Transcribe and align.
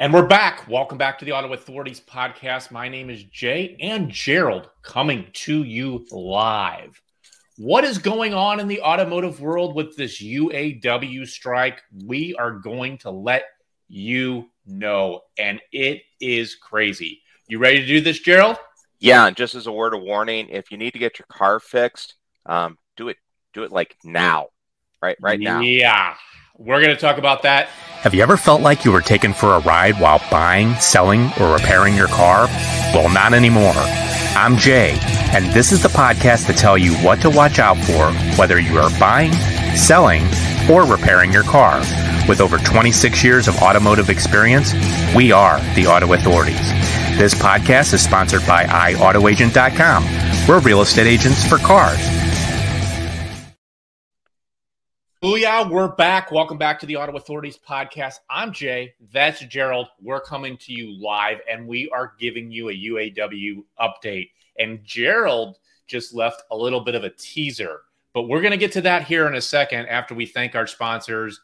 And 0.00 0.14
we're 0.14 0.26
back. 0.26 0.68
Welcome 0.68 0.96
back 0.96 1.18
to 1.18 1.24
the 1.24 1.32
Auto 1.32 1.52
Authorities 1.52 2.00
podcast. 2.00 2.70
My 2.70 2.88
name 2.88 3.10
is 3.10 3.24
Jay 3.24 3.76
and 3.80 4.08
Gerald 4.08 4.70
coming 4.82 5.26
to 5.32 5.64
you 5.64 6.06
live. 6.12 7.02
What 7.56 7.82
is 7.82 7.98
going 7.98 8.32
on 8.32 8.60
in 8.60 8.68
the 8.68 8.80
automotive 8.80 9.40
world 9.40 9.74
with 9.74 9.96
this 9.96 10.22
UAW 10.22 11.26
strike? 11.26 11.82
We 12.04 12.36
are 12.36 12.52
going 12.52 12.98
to 12.98 13.10
let 13.10 13.46
you 13.88 14.48
know, 14.64 15.22
and 15.36 15.60
it 15.72 16.02
is 16.20 16.54
crazy. 16.54 17.22
You 17.48 17.58
ready 17.58 17.80
to 17.80 17.86
do 17.86 18.00
this, 18.00 18.20
Gerald? 18.20 18.56
Yeah, 19.00 19.26
and 19.26 19.36
just 19.36 19.56
as 19.56 19.66
a 19.66 19.72
word 19.72 19.94
of 19.94 20.02
warning, 20.02 20.48
if 20.48 20.70
you 20.70 20.78
need 20.78 20.92
to 20.92 21.00
get 21.00 21.18
your 21.18 21.26
car 21.26 21.58
fixed, 21.58 22.14
um, 22.46 22.78
do 22.96 23.08
it 23.08 23.16
do 23.52 23.64
it 23.64 23.72
like 23.72 23.96
now. 24.04 24.46
Right 25.02 25.16
right 25.20 25.40
now. 25.40 25.58
Yeah. 25.58 26.14
We're 26.58 26.82
going 26.82 26.94
to 26.94 27.00
talk 27.00 27.18
about 27.18 27.42
that. 27.42 27.68
Have 28.02 28.14
you 28.14 28.22
ever 28.24 28.36
felt 28.36 28.62
like 28.62 28.84
you 28.84 28.90
were 28.90 29.00
taken 29.00 29.32
for 29.32 29.54
a 29.54 29.60
ride 29.60 30.00
while 30.00 30.20
buying, 30.28 30.74
selling, 30.80 31.30
or 31.40 31.52
repairing 31.52 31.94
your 31.94 32.08
car? 32.08 32.46
Well, 32.92 33.08
not 33.10 33.32
anymore. 33.32 33.74
I'm 33.76 34.56
Jay, 34.56 34.98
and 35.32 35.46
this 35.52 35.70
is 35.70 35.84
the 35.84 35.88
podcast 35.88 36.46
to 36.46 36.52
tell 36.52 36.76
you 36.76 36.94
what 36.96 37.20
to 37.20 37.30
watch 37.30 37.60
out 37.60 37.76
for 37.76 38.10
whether 38.36 38.58
you 38.58 38.76
are 38.78 38.90
buying, 38.98 39.32
selling, 39.76 40.24
or 40.68 40.84
repairing 40.84 41.32
your 41.32 41.44
car. 41.44 41.78
With 42.28 42.40
over 42.40 42.58
26 42.58 43.22
years 43.22 43.46
of 43.46 43.56
automotive 43.62 44.10
experience, 44.10 44.74
we 45.14 45.30
are 45.30 45.60
the 45.76 45.86
Auto 45.86 46.12
Authorities. 46.12 46.72
This 47.18 47.34
podcast 47.34 47.94
is 47.94 48.02
sponsored 48.02 48.44
by 48.48 48.64
iAutoAgent.com. 48.64 50.04
We're 50.48 50.60
real 50.60 50.80
estate 50.80 51.06
agents 51.06 51.48
for 51.48 51.58
cars. 51.58 52.00
Booyah, 55.20 55.68
we're 55.68 55.88
back. 55.88 56.30
Welcome 56.30 56.58
back 56.58 56.78
to 56.78 56.86
the 56.86 56.94
Auto 56.94 57.16
Authorities 57.16 57.58
podcast. 57.58 58.20
I'm 58.30 58.52
Jay. 58.52 58.94
That's 59.12 59.40
Gerald. 59.46 59.88
We're 60.00 60.20
coming 60.20 60.56
to 60.58 60.72
you 60.72 60.96
live 60.96 61.40
and 61.50 61.66
we 61.66 61.90
are 61.90 62.12
giving 62.20 62.52
you 62.52 62.68
a 62.68 62.72
UAW 62.72 63.64
update. 63.80 64.30
And 64.60 64.78
Gerald 64.84 65.58
just 65.88 66.14
left 66.14 66.44
a 66.52 66.56
little 66.56 66.82
bit 66.82 66.94
of 66.94 67.02
a 67.02 67.10
teaser, 67.10 67.80
but 68.14 68.28
we're 68.28 68.40
going 68.40 68.52
to 68.52 68.56
get 68.56 68.70
to 68.74 68.80
that 68.82 69.08
here 69.08 69.26
in 69.26 69.34
a 69.34 69.40
second 69.40 69.86
after 69.86 70.14
we 70.14 70.24
thank 70.24 70.54
our 70.54 70.68
sponsors, 70.68 71.40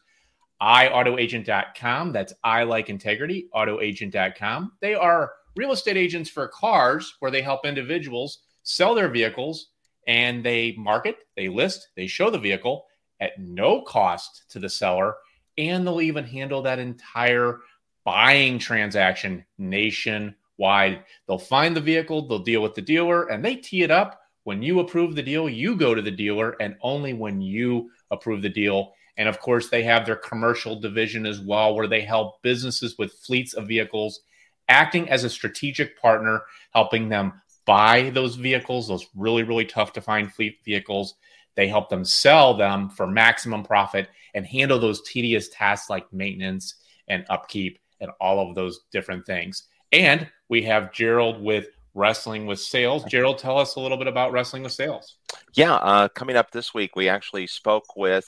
iAutoAgent.com. 0.61 2.13
That's 2.13 2.33
I 2.45 2.63
like 2.63 2.89
integrity, 2.89 3.49
autoagent.com. 3.53 4.71
They 4.79 4.93
are 4.93 5.33
real 5.57 5.73
estate 5.73 5.97
agents 5.97 6.29
for 6.29 6.47
cars 6.47 7.17
where 7.19 7.29
they 7.29 7.41
help 7.41 7.65
individuals 7.65 8.39
sell 8.63 8.95
their 8.95 9.09
vehicles 9.09 9.71
and 10.07 10.45
they 10.45 10.75
market, 10.77 11.25
they 11.35 11.49
list, 11.49 11.89
they 11.97 12.07
show 12.07 12.29
the 12.29 12.39
vehicle 12.39 12.85
at 13.19 13.39
no 13.39 13.81
cost 13.81 14.43
to 14.49 14.59
the 14.59 14.69
seller, 14.69 15.15
and 15.57 15.85
they'll 15.85 16.01
even 16.01 16.25
handle 16.25 16.61
that 16.63 16.79
entire 16.79 17.59
buying 18.03 18.59
transaction 18.59 19.45
nationwide. 19.57 21.03
They'll 21.27 21.37
find 21.37 21.75
the 21.75 21.81
vehicle, 21.81 22.27
they'll 22.27 22.39
deal 22.39 22.61
with 22.61 22.75
the 22.75 22.81
dealer, 22.81 23.27
and 23.29 23.43
they 23.43 23.55
tee 23.55 23.83
it 23.83 23.91
up. 23.91 24.21
When 24.43 24.61
you 24.61 24.79
approve 24.79 25.15
the 25.15 25.23
deal, 25.23 25.49
you 25.49 25.75
go 25.75 25.95
to 25.95 26.01
the 26.01 26.11
dealer, 26.11 26.55
and 26.59 26.75
only 26.81 27.13
when 27.13 27.41
you 27.41 27.89
approve 28.11 28.41
the 28.41 28.49
deal. 28.49 28.93
And 29.17 29.27
of 29.27 29.39
course, 29.39 29.69
they 29.69 29.81
have 29.83 30.05
their 30.05 30.17
commercial 30.17 30.79
division 30.79 31.25
as 31.25 31.39
well, 31.39 31.73
where 31.73 31.87
they 31.87 32.01
help 32.01 32.41
businesses 32.43 32.97
with 32.97 33.13
fleets 33.13 33.53
of 33.53 33.67
vehicles, 33.67 34.19
acting 34.67 35.09
as 35.09 35.23
a 35.23 35.29
strategic 35.29 35.99
partner, 35.99 36.43
helping 36.73 37.09
them 37.09 37.41
buy 37.65 38.11
those 38.11 38.35
vehicles, 38.35 38.87
those 38.87 39.07
really, 39.15 39.43
really 39.43 39.65
tough 39.65 39.93
to 39.93 40.01
find 40.01 40.31
fleet 40.31 40.59
vehicles, 40.63 41.15
they 41.55 41.67
help 41.67 41.89
them 41.89 42.05
sell 42.05 42.53
them 42.53 42.89
for 42.89 43.07
maximum 43.07 43.63
profit 43.63 44.09
and 44.33 44.45
handle 44.45 44.79
those 44.79 45.01
tedious 45.01 45.49
tasks 45.49 45.89
like 45.89 46.11
maintenance 46.11 46.75
and 47.07 47.25
upkeep 47.29 47.79
and 48.01 48.11
all 48.19 48.47
of 48.47 48.55
those 48.55 48.81
different 48.91 49.25
things. 49.25 49.63
And 49.91 50.29
we 50.49 50.63
have 50.63 50.91
Gerald 50.91 51.41
with 51.41 51.67
Wrestling 51.93 52.45
with 52.45 52.59
Sales. 52.59 53.05
Gerald, 53.05 53.37
tell 53.37 53.57
us 53.57 53.75
a 53.75 53.79
little 53.79 53.97
bit 53.97 54.07
about 54.07 54.33
Wrestling 54.33 54.63
with 54.63 54.73
Sales. 54.73 55.15
Yeah, 55.53 55.75
uh, 55.75 56.09
coming 56.09 56.35
up 56.35 56.51
this 56.51 56.73
week, 56.73 56.95
we 56.95 57.07
actually 57.07 57.47
spoke 57.47 57.95
with 57.95 58.27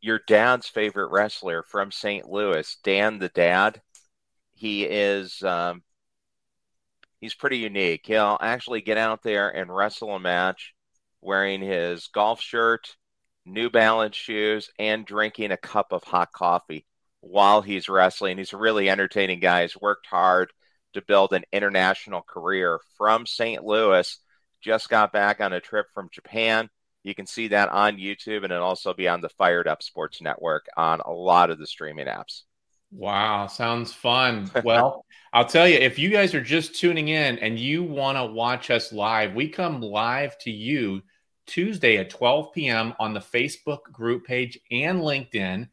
your 0.00 0.20
dad's 0.28 0.68
favorite 0.68 1.10
wrestler 1.10 1.64
from 1.64 1.90
St. 1.90 2.28
Louis, 2.28 2.76
Dan 2.84 3.18
the 3.18 3.28
Dad. 3.28 3.80
He 4.52 4.84
is 4.84 5.42
um, 5.42 5.82
he's 7.20 7.34
pretty 7.34 7.58
unique. 7.58 8.02
He'll 8.04 8.38
actually 8.40 8.82
get 8.82 8.98
out 8.98 9.24
there 9.24 9.48
and 9.48 9.74
wrestle 9.74 10.14
a 10.14 10.20
match 10.20 10.74
wearing 11.22 11.62
his 11.62 12.08
golf 12.08 12.40
shirt, 12.40 12.96
New 13.46 13.70
Balance 13.70 14.16
shoes, 14.16 14.70
and 14.78 15.06
drinking 15.06 15.52
a 15.52 15.56
cup 15.56 15.92
of 15.92 16.04
hot 16.04 16.32
coffee 16.32 16.86
while 17.20 17.62
he's 17.62 17.88
wrestling. 17.88 18.38
He's 18.38 18.52
a 18.52 18.58
really 18.58 18.90
entertaining 18.90 19.40
guy. 19.40 19.62
He's 19.62 19.80
worked 19.80 20.06
hard 20.06 20.52
to 20.92 21.02
build 21.02 21.32
an 21.32 21.44
international 21.52 22.22
career 22.22 22.80
from 22.98 23.24
St. 23.24 23.64
Louis. 23.64 24.18
Just 24.60 24.88
got 24.88 25.12
back 25.12 25.40
on 25.40 25.52
a 25.52 25.60
trip 25.60 25.86
from 25.94 26.10
Japan. 26.12 26.68
You 27.02 27.14
can 27.14 27.26
see 27.26 27.48
that 27.48 27.68
on 27.70 27.96
YouTube 27.96 28.44
and 28.44 28.52
it'll 28.52 28.64
also 28.64 28.94
be 28.94 29.08
on 29.08 29.20
the 29.20 29.28
Fired 29.30 29.66
Up 29.66 29.82
Sports 29.82 30.20
Network 30.20 30.66
on 30.76 31.00
a 31.00 31.10
lot 31.10 31.50
of 31.50 31.58
the 31.58 31.66
streaming 31.66 32.06
apps. 32.06 32.42
Wow, 32.92 33.46
sounds 33.46 33.92
fun. 33.92 34.50
Well, 34.62 35.06
I'll 35.32 35.46
tell 35.46 35.66
you, 35.66 35.76
if 35.76 35.98
you 35.98 36.10
guys 36.10 36.34
are 36.34 36.42
just 36.42 36.76
tuning 36.76 37.08
in 37.08 37.38
and 37.38 37.58
you 37.58 37.82
want 37.82 38.18
to 38.18 38.26
watch 38.26 38.70
us 38.70 38.92
live, 38.92 39.34
we 39.34 39.48
come 39.48 39.80
live 39.80 40.36
to 40.38 40.50
you 40.50 41.02
Tuesday 41.46 41.96
at 41.96 42.10
12 42.10 42.52
p.m. 42.52 42.94
on 42.98 43.14
the 43.14 43.20
Facebook 43.20 43.82
group 43.92 44.24
page 44.24 44.58
and 44.70 45.00
LinkedIn. 45.00 45.68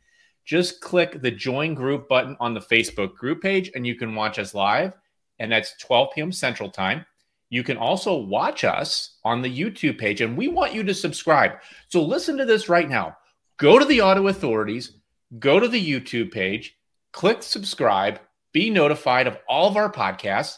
Just 0.45 0.81
click 0.81 1.21
the 1.21 1.31
join 1.31 1.73
group 1.73 2.09
button 2.09 2.35
on 2.39 2.53
the 2.53 2.59
Facebook 2.59 3.15
group 3.15 3.41
page 3.41 3.71
and 3.75 3.85
you 3.85 3.95
can 3.95 4.15
watch 4.15 4.39
us 4.39 4.53
live. 4.53 4.93
And 5.39 5.51
that's 5.51 5.77
12 5.77 6.09
p.m. 6.15 6.31
Central 6.31 6.69
Time. 6.69 7.05
You 7.49 7.63
can 7.63 7.77
also 7.77 8.15
watch 8.15 8.63
us 8.63 9.17
on 9.25 9.41
the 9.41 9.49
YouTube 9.49 9.97
page, 9.97 10.21
and 10.21 10.37
we 10.37 10.47
want 10.47 10.73
you 10.73 10.83
to 10.83 10.93
subscribe. 10.93 11.53
So 11.87 12.03
listen 12.03 12.37
to 12.37 12.45
this 12.45 12.69
right 12.69 12.87
now. 12.87 13.17
Go 13.57 13.79
to 13.79 13.85
the 13.85 14.01
Auto 14.01 14.27
Authorities, 14.27 14.93
go 15.39 15.59
to 15.59 15.67
the 15.67 15.83
YouTube 15.83 16.31
page, 16.31 16.77
click 17.11 17.41
subscribe, 17.41 18.19
be 18.53 18.69
notified 18.69 19.27
of 19.27 19.37
all 19.47 19.67
of 19.67 19.77
our 19.77 19.91
podcasts. 19.91 20.57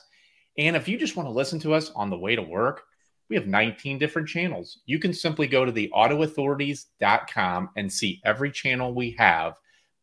And 0.57 0.75
if 0.75 0.87
you 0.87 0.97
just 0.97 1.15
want 1.15 1.27
to 1.27 1.33
listen 1.33 1.59
to 1.61 1.73
us 1.73 1.91
on 1.91 2.09
the 2.09 2.17
way 2.17 2.35
to 2.35 2.41
work, 2.41 2.83
we 3.31 3.37
have 3.37 3.47
19 3.47 3.97
different 3.97 4.27
channels. 4.27 4.79
You 4.85 4.99
can 4.99 5.13
simply 5.13 5.47
go 5.47 5.63
to 5.63 5.71
the 5.71 5.89
autoauthorities.com 5.95 7.69
and 7.77 7.89
see 7.89 8.21
every 8.25 8.51
channel 8.51 8.93
we 8.93 9.15
have. 9.17 9.53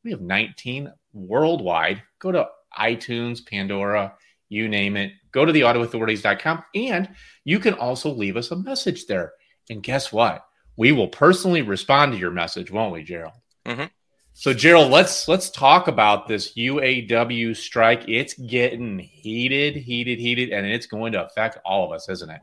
We 0.03 0.13
have 0.13 0.23
19 0.23 0.91
worldwide. 1.13 2.03
Go 2.21 2.33
to 2.33 2.49
iTunes, 2.79 3.47
Pandora, 3.47 4.15
you 4.49 4.67
name 4.67 4.97
it. 4.97 5.13
Go 5.31 5.45
to 5.45 5.53
the 5.53 5.61
autoauthorities.com 5.61 6.65
and 6.75 7.11
you 7.45 7.59
can 7.59 7.75
also 7.75 8.11
leave 8.11 8.39
us 8.39 8.51
a 8.51 8.57
message 8.57 9.05
there. 9.05 9.35
And 9.69 9.83
guess 9.83 10.11
what? 10.11 10.47
We 10.79 10.93
will 10.93 11.09
personally 11.09 11.61
respond 11.61 12.13
to 12.13 12.19
your 12.19 12.31
message, 12.31 12.71
won't 12.71 12.95
we, 12.95 13.03
Gerald? 13.03 13.35
Mm-hmm. 13.67 13.89
So, 14.33 14.55
Gerald, 14.55 14.91
let's 14.91 15.29
let's 15.29 15.51
talk 15.51 15.87
about 15.87 16.29
this 16.29 16.55
UAW 16.55 17.55
strike. 17.55 18.05
It's 18.09 18.33
getting 18.33 18.99
heated, 18.99 19.77
heated, 19.77 20.19
heated, 20.19 20.49
and 20.49 20.65
it's 20.65 20.87
going 20.87 21.13
to 21.13 21.27
affect 21.27 21.59
all 21.67 21.85
of 21.85 21.93
us, 21.93 22.09
isn't 22.09 22.31
it? 22.31 22.41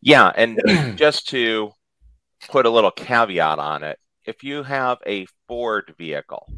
Yeah, 0.00 0.32
and 0.34 0.60
just 0.96 1.28
to 1.28 1.72
put 2.48 2.66
a 2.66 2.70
little 2.70 2.90
caveat 2.90 3.58
on 3.58 3.82
it, 3.82 3.98
if 4.24 4.42
you 4.42 4.62
have 4.62 4.98
a 5.06 5.26
Ford 5.46 5.94
vehicle, 5.98 6.52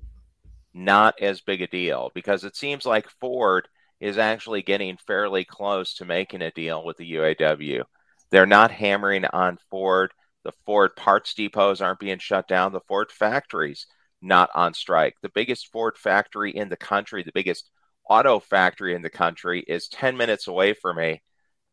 not 0.75 1.14
as 1.20 1.41
big 1.41 1.62
a 1.62 1.66
deal 1.66 2.10
because 2.14 2.44
it 2.44 2.56
seems 2.56 2.86
like 2.86 3.08
Ford 3.20 3.69
is 4.00 4.19
actually 4.19 4.62
getting 4.62 4.97
fairly 4.97 5.44
close 5.44 5.94
to 5.94 6.04
making 6.04 6.42
a 6.42 6.50
deal 6.50 6.84
with 6.84 6.97
the 6.97 7.12
UAW. 7.12 7.82
They're 8.31 8.47
not 8.47 8.70
hammering 8.70 9.25
on 9.26 9.58
Ford. 9.70 10.12
The 10.44 10.52
Ford 10.64 10.97
parts 10.97 11.34
depots 11.34 11.81
aren't 11.81 11.98
being 11.98 12.19
shut 12.19 12.48
down. 12.48 12.72
The 12.72 12.81
Ford 12.81 13.10
factories 13.10 13.87
not 14.22 14.50
on 14.54 14.75
strike. 14.75 15.16
The 15.22 15.28
biggest 15.28 15.70
Ford 15.72 15.97
factory 15.98 16.50
in 16.50 16.69
the 16.69 16.76
country, 16.76 17.22
the 17.22 17.32
biggest 17.34 17.70
auto 18.08 18.40
factory 18.40 18.94
in 18.94 19.02
the 19.02 19.11
country 19.11 19.61
is 19.61 19.88
10 19.88 20.17
minutes 20.17 20.46
away 20.46 20.72
from 20.72 20.96
me 20.96 21.22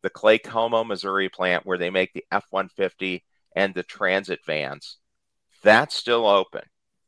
the 0.02 0.10
Claycomo, 0.10 0.86
Missouri 0.86 1.28
plant 1.28 1.66
where 1.66 1.78
they 1.78 1.90
make 1.90 2.12
the 2.12 2.24
F 2.30 2.44
150 2.50 3.24
and 3.56 3.74
the 3.74 3.82
transit 3.82 4.40
vans. 4.46 4.98
That's 5.62 5.94
still 5.94 6.26
open. 6.26 6.62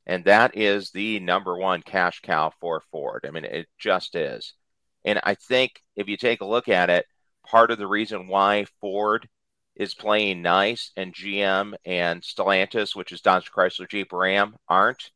And 0.07 0.25
that 0.25 0.57
is 0.57 0.91
the 0.91 1.21
number 1.21 1.57
one 1.57 1.83
cash 1.83 2.21
cow 2.21 2.53
for 2.61 2.83
Ford. 2.91 3.25
I 3.27 3.31
mean, 3.31 3.45
it 3.45 3.69
just 3.79 4.17
is. 4.17 4.55
And 5.05 5.21
I 5.23 5.35
think 5.35 5.81
if 5.97 6.09
you 6.09 6.17
take 6.17 6.41
a 6.41 6.47
look 6.47 6.69
at 6.69 6.91
it, 6.91 7.07
part 7.47 7.71
of 7.71 7.79
the 7.79 7.87
reason 7.87 8.27
why 8.27 8.67
Ford 8.81 9.29
is 9.77 9.95
playing 9.95 10.43
nice 10.43 10.91
and 10.97 11.15
GM 11.15 11.75
and 11.85 12.23
Stellantis, 12.23 12.95
which 12.95 13.13
is 13.13 13.21
Dodge 13.21 13.51
Chrysler 13.51 13.89
Jeep 13.89 14.13
Ram, 14.13 14.57
aren't. 14.69 15.11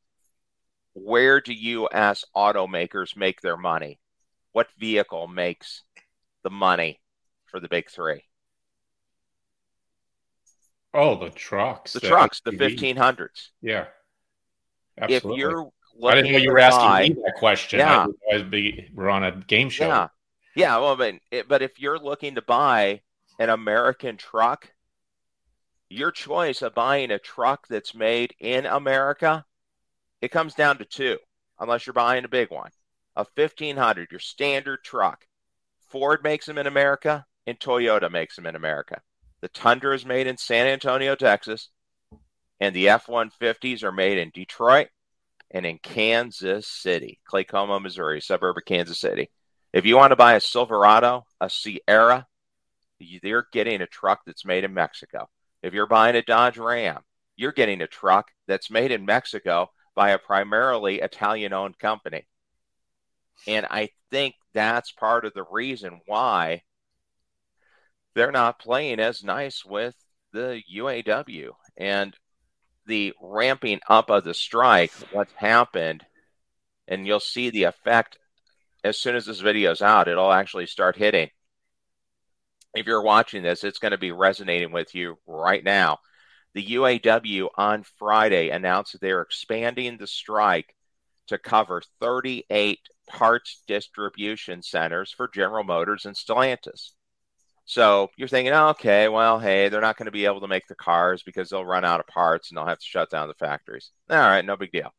Where 0.95 1.41
do 1.41 1.53
U.S. 1.53 2.25
automakers 2.37 3.17
make 3.17 3.41
their 3.41 3.57
money? 3.57 3.99
What 4.53 4.69
vehicle 4.79 5.27
makes 5.27 5.83
the 6.45 6.51
money? 6.51 7.01
For 7.55 7.61
the 7.61 7.69
big 7.69 7.89
three? 7.89 8.25
Oh, 10.93 11.17
the 11.17 11.31
trucks. 11.31 11.93
The, 11.93 12.01
the 12.01 12.09
trucks, 12.09 12.41
the 12.45 12.51
1500s. 12.51 13.51
Yeah. 13.63 13.85
Absolutely. 15.01 15.35
If 15.35 15.39
you're 15.39 15.71
I 16.03 16.17
didn't 16.17 16.33
know 16.33 16.39
you 16.39 16.51
were 16.51 16.59
asking 16.59 16.81
buy, 16.81 17.03
me 17.03 17.23
that 17.25 17.35
question. 17.39 17.79
Yeah, 17.79 18.07
I, 18.33 18.43
be, 18.43 18.91
we're 18.93 19.09
on 19.09 19.23
a 19.23 19.37
game 19.47 19.71
show. 19.71 19.87
Yeah, 19.87 20.09
yeah. 20.57 20.77
Well, 20.79 20.97
but 20.97 21.15
but 21.47 21.63
if 21.63 21.79
you're 21.79 22.01
looking 22.01 22.35
to 22.35 22.43
buy 22.43 23.03
an 23.39 23.51
American 23.51 24.17
truck, 24.17 24.73
your 25.89 26.11
choice 26.11 26.61
of 26.63 26.75
buying 26.75 27.13
a 27.13 27.21
truck 27.21 27.69
that's 27.69 27.95
made 27.95 28.35
in 28.41 28.67
America, 28.67 29.45
it 30.21 30.33
comes 30.33 30.55
down 30.55 30.79
to 30.79 30.85
two, 30.85 31.19
unless 31.61 31.87
you're 31.87 31.95
buying 31.95 32.25
a 32.25 32.29
big 32.29 32.51
one. 32.51 32.71
A 33.15 33.25
1500, 33.37 34.11
your 34.11 34.19
standard 34.19 34.83
truck. 34.83 35.29
Ford 35.95 36.25
makes 36.25 36.47
them 36.47 36.59
in 36.59 36.67
America 36.67 37.25
and 37.47 37.59
Toyota 37.59 38.11
makes 38.11 38.37
them 38.37 38.47
in 38.47 38.57
America. 38.57 39.01
The 39.41 39.49
Tundra 39.49 39.95
is 39.95 40.07
made 40.07 40.27
in 40.27 40.37
San 40.37 40.67
Antonio, 40.67 41.15
Texas, 41.15 41.69
and 42.61 42.75
the 42.75 42.89
F 42.89 43.07
150s 43.07 43.83
are 43.83 43.93
made 43.93 44.19
in 44.19 44.31
Detroit 44.33 44.89
and 45.51 45.67
in 45.67 45.79
Kansas 45.79 46.67
City, 46.67 47.21
Claycomo, 47.31 47.81
Missouri, 47.81 48.21
suburb 48.21 48.57
of 48.57 48.65
Kansas 48.65 48.99
City. 48.99 49.31
If 49.73 49.85
you 49.85 49.97
want 49.97 50.13
to 50.13 50.17
buy 50.17 50.35
a 50.35 50.41
Silverado, 50.41 51.27
a 51.41 51.51
Sierra, 51.51 52.27
you're 52.99 53.49
getting 53.53 53.81
a 53.83 53.87
truck 53.87 54.21
that's 54.25 54.45
made 54.45 54.65
in 54.65 54.73
Mexico. 54.73 55.29
If 55.63 55.75
you're 55.75 55.87
buying 55.87 56.17
a 56.17 56.23
Dodge 56.23 56.59
Ram, 56.59 57.03
you're 57.37 57.53
getting 57.53 57.83
a 57.83 57.87
truck 57.87 58.31
that's 58.47 58.71
made 58.71 58.93
in 58.93 59.05
Mexico 59.05 59.71
by 59.95 60.11
a 60.11 60.19
primarily 60.19 61.01
Italian 61.01 61.53
owned 61.53 61.79
company. 61.79 62.27
And 63.47 63.67
I 63.69 63.91
think 64.11 64.35
that's 64.53 64.93
part 64.93 65.25
of 65.25 65.35
the 65.35 65.45
reason 65.51 66.01
why 66.07 66.63
they're 68.15 68.33
not 68.33 68.59
playing 68.59 69.01
as 69.01 69.23
nice 69.23 69.65
with 69.65 69.95
the 70.33 70.63
UAW. 70.75 71.51
And 71.77 72.17
the 72.87 73.15
ramping 73.21 73.81
up 73.89 74.11
of 74.11 74.25
the 74.25 74.35
strike, 74.35 74.93
what's 75.13 75.33
happened, 75.35 76.05
and 76.87 77.07
you'll 77.07 77.21
see 77.21 77.51
the 77.51 77.65
effect 77.65 78.19
as 78.85 78.99
soon 78.99 79.17
as 79.17 79.25
this 79.25 79.41
video 79.41 79.73
is 79.73 79.81
out, 79.81 80.09
it'll 80.09 80.31
actually 80.31 80.67
start 80.67 80.97
hitting. 80.97 81.31
If 82.75 82.87
you're 82.87 83.03
watching 83.03 83.43
this, 83.43 83.65
it's 83.65 83.79
going 83.79 83.93
to 83.93 83.99
be 83.99 84.13
resonating 84.13 84.73
with 84.73 84.95
you 84.95 85.17
right 85.27 85.65
now. 85.65 85.99
The 86.53 86.67
UAW 86.75 87.49
on 87.57 87.85
Friday 87.99 88.51
announced 88.51 88.93
that 88.93 89.01
they're 89.01 89.23
expanding 89.23 89.97
the 89.97 90.07
strike 90.07 90.75
to 91.29 91.39
cover 91.39 91.83
38 92.01 92.79
parts 93.09 93.63
distribution 93.67 94.63
centers 94.63 95.11
for 95.11 95.29
General 95.29 95.65
Motors 95.65 96.05
and 96.05 96.15
Stellantis. 96.15 96.91
So 97.67 98.11
you're 98.17 98.29
thinking, 98.29 98.53
oh, 98.53 98.69
okay, 98.69 99.09
well, 99.09 99.39
hey, 99.39 99.69
they're 99.69 99.81
not 99.81 99.97
going 99.97 100.07
to 100.07 100.13
be 100.13 100.27
able 100.27 100.41
to 100.41 100.49
make 100.49 100.67
the 100.67 100.75
cars 100.75 101.23
because 101.23 101.49
they'll 101.49 101.65
run 101.65 101.85
out 101.85 102.01
of 102.01 102.07
parts 102.07 102.51
and 102.51 102.59
they'll 102.59 102.67
have 102.67 102.79
to 102.79 102.85
shut 102.85 103.11
down 103.11 103.29
the 103.29 103.35
factories. 103.35 103.91
All 104.11 104.19
right, 104.19 104.45
no 104.45 104.57
big 104.57 104.71
deal. 104.71 104.93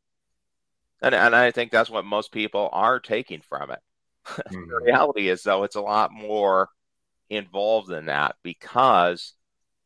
And, 1.00 1.14
and 1.14 1.34
I 1.36 1.50
think 1.52 1.70
that's 1.70 1.90
what 1.90 2.04
most 2.04 2.32
people 2.32 2.68
are 2.72 3.00
taking 3.00 3.40
from 3.40 3.70
it. 3.70 3.78
Mm-hmm. 4.26 4.68
the 4.68 4.80
reality 4.84 5.28
is, 5.28 5.44
though, 5.44 5.62
it's 5.62 5.76
a 5.76 5.80
lot 5.80 6.10
more 6.12 6.68
involved 7.30 7.88
than 7.88 8.06
that 8.06 8.34
because 8.42 9.34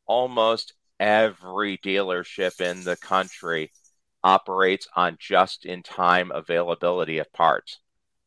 almost 0.06 0.72
every 0.98 1.76
dealership 1.78 2.60
in 2.60 2.82
the 2.84 2.96
country 2.96 3.70
operates 4.24 4.88
on 4.96 5.18
just 5.20 5.66
in 5.66 5.82
time 5.82 6.30
availability 6.30 7.18
of 7.18 7.32
parts. 7.32 7.80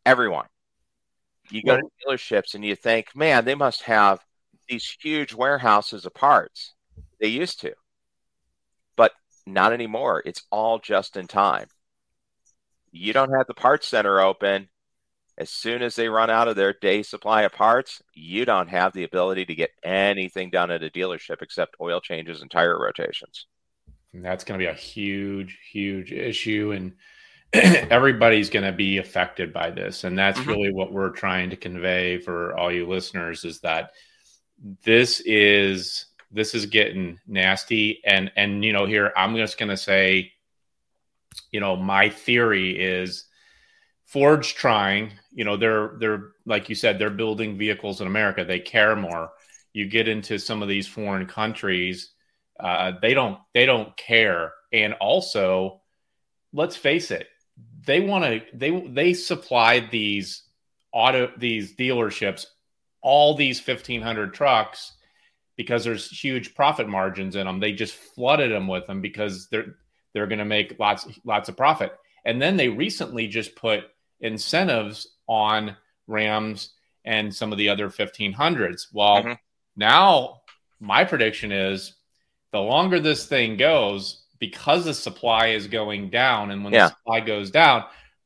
Everyone. 0.05 0.45
You 1.49 1.61
go 1.63 1.77
to 1.77 1.83
dealerships 2.07 2.53
and 2.53 2.63
you 2.63 2.75
think, 2.75 3.15
man, 3.15 3.43
they 3.45 3.55
must 3.55 3.81
have 3.83 4.19
these 4.67 4.97
huge 5.01 5.33
warehouses 5.33 6.05
of 6.05 6.13
parts. 6.13 6.73
They 7.19 7.27
used 7.27 7.61
to, 7.61 7.73
but 8.95 9.11
not 9.45 9.73
anymore. 9.73 10.21
It's 10.25 10.43
all 10.51 10.79
just 10.79 11.17
in 11.17 11.27
time. 11.27 11.67
You 12.91 13.13
don't 13.13 13.33
have 13.33 13.47
the 13.47 13.53
parts 13.53 13.87
center 13.87 14.19
open. 14.19 14.69
As 15.35 15.49
soon 15.49 15.81
as 15.81 15.95
they 15.95 16.09
run 16.09 16.29
out 16.29 16.47
of 16.47 16.55
their 16.55 16.73
day 16.73 17.01
supply 17.01 17.41
of 17.41 17.53
parts, 17.53 18.03
you 18.13 18.45
don't 18.45 18.69
have 18.69 18.93
the 18.93 19.03
ability 19.03 19.45
to 19.45 19.55
get 19.55 19.71
anything 19.83 20.51
done 20.51 20.69
at 20.69 20.83
a 20.83 20.91
dealership 20.91 21.41
except 21.41 21.75
oil 21.81 21.99
changes 21.99 22.41
and 22.41 22.51
tire 22.51 22.79
rotations. 22.79 23.47
And 24.13 24.23
that's 24.23 24.43
going 24.43 24.59
to 24.59 24.63
be 24.63 24.69
a 24.69 24.75
huge, 24.75 25.57
huge 25.71 26.11
issue. 26.11 26.71
And 26.71 26.93
everybody's 27.91 28.51
going 28.51 28.65
to 28.65 28.71
be 28.71 28.99
affected 28.99 29.51
by 29.51 29.71
this. 29.71 30.03
And 30.03 30.17
that's 30.17 30.39
mm-hmm. 30.39 30.49
really 30.49 30.73
what 30.73 30.93
we're 30.93 31.09
trying 31.09 31.49
to 31.49 31.55
convey 31.55 32.19
for 32.19 32.55
all 32.55 32.71
you 32.71 32.87
listeners 32.87 33.43
is 33.43 33.59
that 33.61 33.91
this 34.83 35.21
is 35.25 36.05
this 36.31 36.55
is 36.55 36.65
getting 36.65 37.19
nasty. 37.27 38.01
And 38.05 38.31
and 38.35 38.63
you 38.63 38.73
know 38.73 38.85
here 38.85 39.11
i'm 39.15 39.35
just 39.35 39.57
going 39.57 39.69
to 39.69 39.77
say 39.77 40.31
you 41.51 41.59
know 41.59 41.75
my 41.75 42.09
theory 42.09 42.79
is 42.79 43.25
ford's 44.05 44.51
trying 44.51 45.11
you 45.31 45.43
know 45.43 45.57
they're 45.57 45.95
they're 45.99 46.31
like 46.45 46.69
you 46.69 46.75
said 46.75 46.97
they're 46.99 47.09
building 47.09 47.57
vehicles 47.57 48.01
in 48.01 48.07
america. 48.07 48.45
They 48.45 48.59
care 48.59 48.95
more. 48.95 49.31
You 49.73 49.87
get 49.87 50.07
into 50.07 50.37
some 50.37 50.61
of 50.61 50.69
these 50.69 50.87
foreign 50.87 51.25
countries 51.25 52.13
uh, 52.59 52.93
they 53.01 53.13
don't 53.13 53.39
they 53.53 53.65
don't 53.65 53.95
care. 53.97 54.53
And 54.71 54.93
also 54.93 55.81
let's 56.53 56.75
face 56.75 57.11
it 57.11 57.27
they 57.85 57.99
want 57.99 58.23
to 58.23 58.41
they 58.53 58.87
they 58.87 59.13
supplied 59.13 59.89
these 59.91 60.43
auto 60.91 61.31
these 61.37 61.75
dealerships 61.75 62.45
all 63.03 63.35
these 63.35 63.65
1500 63.65 64.33
trucks 64.33 64.93
because 65.55 65.83
there's 65.83 66.09
huge 66.09 66.55
profit 66.55 66.89
margins 66.89 67.35
in 67.35 67.45
them. 67.45 67.59
They 67.59 67.73
just 67.73 67.93
flooded 67.93 68.51
them 68.51 68.67
with 68.67 68.87
them 68.87 69.01
because 69.01 69.47
they're 69.47 69.75
they're 70.13 70.27
going 70.27 70.39
to 70.39 70.45
make 70.45 70.79
lots 70.79 71.07
lots 71.25 71.49
of 71.49 71.57
profit. 71.57 71.93
And 72.25 72.41
then 72.41 72.57
they 72.57 72.69
recently 72.69 73.27
just 73.27 73.55
put 73.55 73.83
incentives 74.21 75.15
on 75.27 75.75
Rams 76.07 76.71
and 77.05 77.33
some 77.33 77.51
of 77.51 77.57
the 77.57 77.69
other 77.69 77.89
1500s. 77.89 78.87
Well, 78.93 79.17
mm-hmm. 79.17 79.33
now 79.75 80.41
my 80.79 81.03
prediction 81.03 81.51
is 81.51 81.95
the 82.51 82.61
longer 82.61 82.99
this 82.99 83.25
thing 83.25 83.57
goes, 83.57 84.23
because 84.39 84.85
the 84.85 84.93
supply 84.93 85.47
is 85.47 85.67
going 85.67 86.09
down, 86.09 86.51
and 86.51 86.63
when 86.63 86.73
yeah. 86.73 86.87
the 86.87 86.89
supply 86.89 87.19
goes 87.19 87.49
down, 87.49 87.83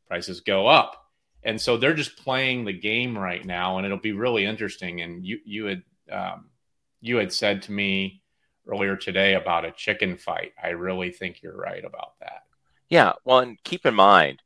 prices 0.08 0.42
go 0.42 0.68
up 0.68 1.07
and 1.48 1.62
so 1.62 1.78
they're 1.78 1.94
just 1.94 2.18
playing 2.18 2.66
the 2.66 2.74
game 2.74 3.18
right 3.18 3.44
now, 3.44 3.78
and 3.78 3.86
it'll 3.86 3.98
be 3.98 4.12
really 4.12 4.44
interesting. 4.44 5.00
And 5.02 5.26
you 5.26 5.40
you 5.46 5.66
had 5.66 5.84
um, 6.12 6.50
you 7.00 7.16
had 7.16 7.32
said 7.32 7.62
to 7.64 7.72
me 7.72 8.22
earlier 8.68 8.98
today 8.98 9.34
about 9.34 9.64
a 9.64 9.72
chicken 9.72 10.18
fight. 10.18 10.52
I 10.62 10.72
really 10.72 11.10
think 11.10 11.42
you're 11.42 11.56
right 11.56 11.86
about 11.86 12.20
that. 12.20 12.44
Yeah, 12.90 13.14
well, 13.24 13.40
and 13.40 13.58
keep 13.64 13.86
in 13.86 13.96
mind, 13.96 14.44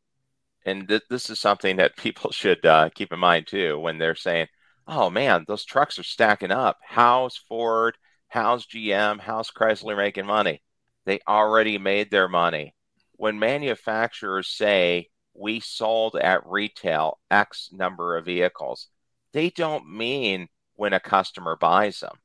and 0.63 0.87
th- 0.87 1.01
this 1.09 1.31
is 1.31 1.39
something 1.39 1.77
that 1.77 1.97
people 1.97 2.31
should 2.31 2.63
uh, 2.67 2.91
keep 2.93 3.11
in 3.11 3.19
mind 3.19 3.47
too 3.47 3.79
when 3.79 3.97
they're 3.97 4.13
saying, 4.13 4.45
"Oh 4.87 5.09
man, 5.09 5.45
those 5.47 5.65
trucks 5.65 5.97
are 5.97 6.03
stacking 6.03 6.51
up." 6.51 6.77
How's 6.87 7.35
Ford? 7.35 7.97
How's 8.27 8.67
GM? 8.67 9.19
How's 9.19 9.49
Chrysler 9.49 9.97
making 9.97 10.27
money? 10.27 10.61
They 11.07 11.19
already 11.27 11.79
made 11.79 12.11
their 12.11 12.27
money. 12.27 12.75
When 13.13 13.39
manufacturers 13.39 14.49
say 14.49 15.07
we 15.33 15.59
sold 15.59 16.15
at 16.15 16.45
retail 16.45 17.19
X 17.29 17.69
number 17.71 18.17
of 18.17 18.25
vehicles. 18.25 18.87
They 19.33 19.49
don't 19.49 19.89
mean 19.89 20.49
when 20.75 20.93
a 20.93 20.99
customer 20.99 21.55
buys 21.55 21.99
them. 21.99 22.17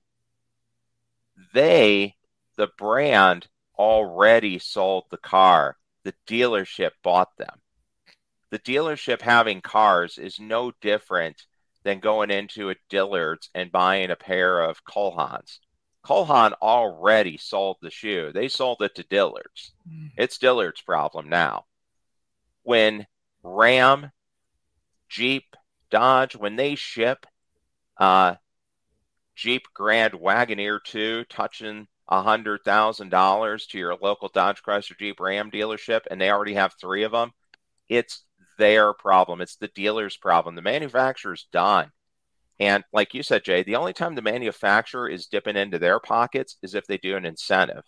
They, 1.52 2.16
the 2.56 2.68
brand, 2.78 3.48
already 3.78 4.58
sold 4.58 5.04
the 5.10 5.18
car. 5.18 5.76
The 6.04 6.14
dealership 6.26 6.92
bought 7.02 7.36
them. 7.36 7.60
The 8.50 8.58
dealership 8.58 9.20
having 9.20 9.60
cars 9.60 10.18
is 10.18 10.40
no 10.40 10.72
different 10.80 11.44
than 11.82 12.00
going 12.00 12.30
into 12.30 12.70
a 12.70 12.76
Dillard's 12.88 13.50
and 13.54 13.70
buying 13.70 14.10
a 14.10 14.16
pair 14.16 14.60
of 14.60 14.84
Cole 14.84 15.16
Haans. 15.16 15.58
Cole 16.02 16.24
Haan 16.24 16.52
already 16.54 17.36
sold 17.36 17.78
the 17.82 17.90
shoe. 17.90 18.32
They 18.32 18.48
sold 18.48 18.80
it 18.80 18.94
to 18.94 19.02
Dillard's. 19.02 19.72
Mm. 19.88 20.12
It's 20.16 20.38
Dillard's 20.38 20.80
problem 20.80 21.28
now 21.28 21.65
when 22.66 23.06
Ram, 23.44 24.10
Jeep, 25.08 25.54
Dodge, 25.88 26.34
when 26.34 26.56
they 26.56 26.74
ship 26.74 27.24
uh, 27.96 28.34
Jeep 29.36 29.62
Grand 29.72 30.14
Wagoneer 30.14 30.80
2 30.82 31.26
touching 31.30 31.86
$100,000 32.10 33.68
to 33.68 33.78
your 33.78 33.96
local 34.02 34.28
Dodge 34.28 34.62
Chrysler 34.64 34.98
Jeep 34.98 35.20
Ram 35.20 35.48
dealership 35.48 36.00
and 36.10 36.20
they 36.20 36.28
already 36.28 36.54
have 36.54 36.74
three 36.80 37.04
of 37.04 37.12
them, 37.12 37.30
it's 37.88 38.24
their 38.58 38.92
problem. 38.92 39.40
It's 39.40 39.56
the 39.56 39.68
dealer's 39.68 40.16
problem. 40.16 40.56
The 40.56 40.62
manufacturer's 40.62 41.46
done. 41.52 41.92
And 42.58 42.82
like 42.92 43.14
you 43.14 43.22
said, 43.22 43.44
Jay, 43.44 43.62
the 43.62 43.76
only 43.76 43.92
time 43.92 44.16
the 44.16 44.22
manufacturer 44.22 45.08
is 45.08 45.28
dipping 45.28 45.56
into 45.56 45.78
their 45.78 46.00
pockets 46.00 46.56
is 46.64 46.74
if 46.74 46.88
they 46.88 46.98
do 46.98 47.16
an 47.16 47.26
incentive. 47.26 47.84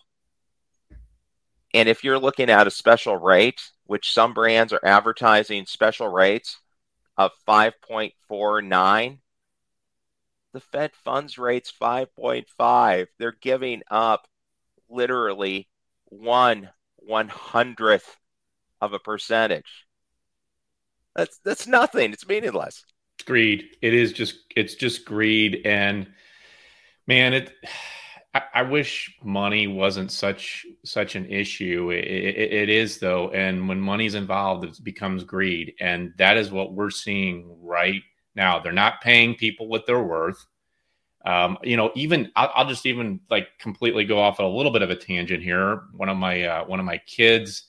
And 1.73 1.87
if 1.87 2.03
you're 2.03 2.19
looking 2.19 2.49
at 2.49 2.67
a 2.67 2.71
special 2.71 3.17
rate, 3.17 3.61
which 3.85 4.11
some 4.11 4.33
brands 4.33 4.73
are 4.73 4.83
advertising 4.83 5.65
special 5.65 6.07
rates 6.07 6.59
of 7.17 7.31
5.49, 7.47 9.19
the 10.53 10.59
Fed 10.59 10.91
funds 10.95 11.37
rate's 11.37 11.71
5.5. 11.71 13.07
They're 13.17 13.31
giving 13.39 13.83
up 13.89 14.27
literally 14.89 15.67
one 16.05 16.69
one 16.95 17.27
hundredth 17.27 18.17
of 18.81 18.93
a 18.93 18.99
percentage. 18.99 19.85
That's 21.15 21.39
that's 21.43 21.67
nothing. 21.67 22.13
It's 22.13 22.27
meaningless. 22.27 22.85
Greed. 23.25 23.65
It 23.81 23.93
is 23.93 24.13
just 24.13 24.35
it's 24.55 24.75
just 24.75 25.05
greed 25.05 25.61
and 25.65 26.07
man, 27.07 27.33
it 27.33 27.53
I, 28.33 28.61
wish 28.61 29.17
money 29.23 29.65
wasn't 29.65 30.11
such 30.11 30.65
such 30.85 31.15
an 31.15 31.25
issue. 31.25 31.89
It, 31.89 32.05
it, 32.05 32.53
it 32.53 32.69
is 32.69 32.99
though, 32.99 33.29
and 33.31 33.67
when 33.67 33.81
money's 33.81 34.13
involved, 34.13 34.63
it 34.65 34.83
becomes 34.83 35.23
greed, 35.23 35.73
and 35.79 36.13
that 36.17 36.37
is 36.37 36.51
what 36.51 36.73
we're 36.73 36.91
seeing 36.91 37.57
right 37.59 38.03
now. 38.35 38.59
They're 38.59 38.71
not 38.71 39.01
paying 39.01 39.33
people 39.33 39.67
what 39.67 39.87
they're 39.87 40.03
worth. 40.03 40.45
Um, 41.25 41.57
you 41.63 41.75
know, 41.75 41.91
even 41.95 42.31
I'll, 42.35 42.51
I'll, 42.53 42.67
just 42.67 42.85
even 42.85 43.19
like 43.29 43.47
completely 43.59 44.05
go 44.05 44.19
off 44.19 44.39
a 44.39 44.43
little 44.43 44.71
bit 44.71 44.83
of 44.83 44.91
a 44.91 44.95
tangent 44.95 45.43
here. 45.43 45.83
One 45.93 46.09
of 46.09 46.17
my 46.17 46.43
uh, 46.43 46.65
one 46.65 46.79
of 46.79 46.85
my 46.85 46.99
kids 46.99 47.63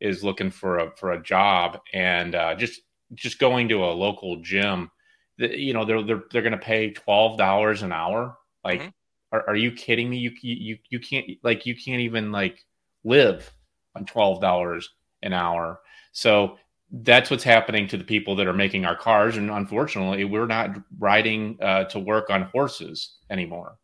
is 0.00 0.22
looking 0.22 0.50
for 0.50 0.78
a 0.78 0.96
for 0.96 1.12
a 1.12 1.22
job, 1.22 1.80
and 1.92 2.34
uh, 2.34 2.54
just 2.54 2.80
just 3.14 3.38
going 3.38 3.68
to 3.68 3.84
a 3.84 3.92
local 3.92 4.36
gym. 4.36 4.90
You 5.36 5.74
know, 5.74 5.84
they're 5.84 6.02
they're 6.02 6.22
they're 6.30 6.42
going 6.42 6.52
to 6.52 6.58
pay 6.58 6.92
twelve 6.92 7.36
dollars 7.38 7.82
an 7.82 7.92
hour. 7.92 8.38
Like, 8.64 8.80
mm-hmm. 8.80 8.88
Are, 9.32 9.48
are 9.48 9.56
you 9.56 9.72
kidding 9.72 10.08
me? 10.08 10.18
You 10.18 10.32
you 10.40 10.78
you 10.88 11.00
can't 11.00 11.26
like 11.42 11.66
you 11.66 11.74
can't 11.74 12.00
even 12.00 12.32
like 12.32 12.64
live 13.04 13.52
on 13.94 14.04
twelve 14.04 14.40
dollars 14.40 14.88
an 15.22 15.32
hour. 15.32 15.80
So 16.12 16.58
that's 16.90 17.30
what's 17.30 17.44
happening 17.44 17.88
to 17.88 17.96
the 17.96 18.04
people 18.04 18.36
that 18.36 18.46
are 18.46 18.52
making 18.52 18.84
our 18.84 18.96
cars. 18.96 19.36
And 19.36 19.50
unfortunately, 19.50 20.24
we're 20.24 20.46
not 20.46 20.76
riding 20.98 21.58
uh, 21.60 21.84
to 21.84 21.98
work 21.98 22.30
on 22.30 22.42
horses 22.42 23.16
anymore. 23.28 23.76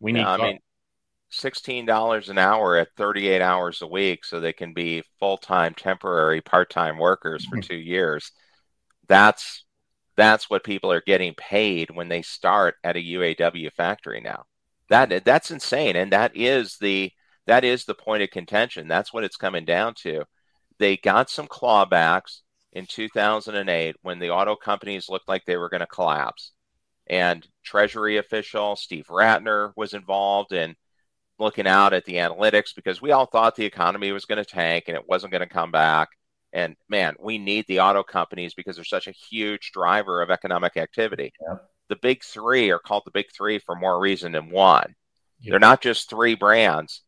We 0.00 0.12
need. 0.12 0.24
I 0.24 0.36
mean, 0.36 0.58
sixteen 1.30 1.86
dollars 1.86 2.28
an 2.28 2.38
hour 2.38 2.76
at 2.76 2.88
thirty-eight 2.96 3.40
hours 3.40 3.82
a 3.82 3.86
week, 3.86 4.24
so 4.24 4.40
they 4.40 4.52
can 4.52 4.74
be 4.74 5.02
full-time, 5.18 5.74
temporary, 5.74 6.40
part-time 6.40 6.98
workers 6.98 7.44
for 7.44 7.56
mm-hmm. 7.56 7.68
two 7.68 7.76
years. 7.76 8.30
That's 9.08 9.64
that's 10.16 10.48
what 10.48 10.64
people 10.64 10.92
are 10.92 11.02
getting 11.04 11.34
paid 11.34 11.90
when 11.90 12.08
they 12.08 12.22
start 12.22 12.76
at 12.84 12.96
a 12.96 13.00
UAW 13.00 13.72
factory 13.72 14.20
now. 14.20 14.44
That 14.90 15.24
that's 15.24 15.50
insane, 15.50 15.96
and 15.96 16.12
that 16.12 16.32
is 16.36 16.76
the 16.78 17.12
that 17.46 17.64
is 17.64 17.84
the 17.84 17.94
point 17.94 18.22
of 18.22 18.30
contention. 18.30 18.88
That's 18.88 19.12
what 19.12 19.24
it's 19.24 19.36
coming 19.36 19.64
down 19.64 19.94
to 20.02 20.24
they 20.78 20.96
got 20.96 21.30
some 21.30 21.46
clawbacks 21.46 22.40
in 22.72 22.86
2008 22.86 23.96
when 24.02 24.18
the 24.18 24.30
auto 24.30 24.56
companies 24.56 25.08
looked 25.08 25.28
like 25.28 25.44
they 25.44 25.56
were 25.56 25.68
going 25.68 25.80
to 25.80 25.86
collapse. 25.86 26.52
And 27.06 27.46
Treasury 27.64 28.16
official 28.16 28.76
Steve 28.76 29.06
Rattner 29.08 29.72
was 29.76 29.94
involved 29.94 30.52
in 30.52 30.74
looking 31.38 31.66
out 31.66 31.92
at 31.92 32.04
the 32.04 32.14
analytics 32.14 32.74
because 32.74 33.02
we 33.02 33.12
all 33.12 33.26
thought 33.26 33.56
the 33.56 33.64
economy 33.64 34.12
was 34.12 34.24
going 34.24 34.42
to 34.42 34.44
tank 34.44 34.84
and 34.88 34.96
it 34.96 35.08
wasn't 35.08 35.32
going 35.32 35.46
to 35.46 35.52
come 35.52 35.70
back. 35.70 36.08
And 36.52 36.76
man, 36.88 37.14
we 37.20 37.38
need 37.38 37.66
the 37.66 37.80
auto 37.80 38.02
companies 38.02 38.54
because 38.54 38.76
they're 38.76 38.84
such 38.84 39.08
a 39.08 39.12
huge 39.12 39.72
driver 39.72 40.22
of 40.22 40.30
economic 40.30 40.76
activity. 40.76 41.32
The 41.88 41.96
big 41.96 42.22
three 42.22 42.70
are 42.70 42.78
called 42.78 43.02
the 43.04 43.10
big 43.10 43.26
three 43.32 43.58
for 43.58 43.74
more 43.74 44.00
reason 44.00 44.32
than 44.32 44.50
one. 44.50 44.94
They're 45.50 45.58
not 45.58 45.82
just 45.82 46.08
three 46.08 46.34
brands, 46.34 47.02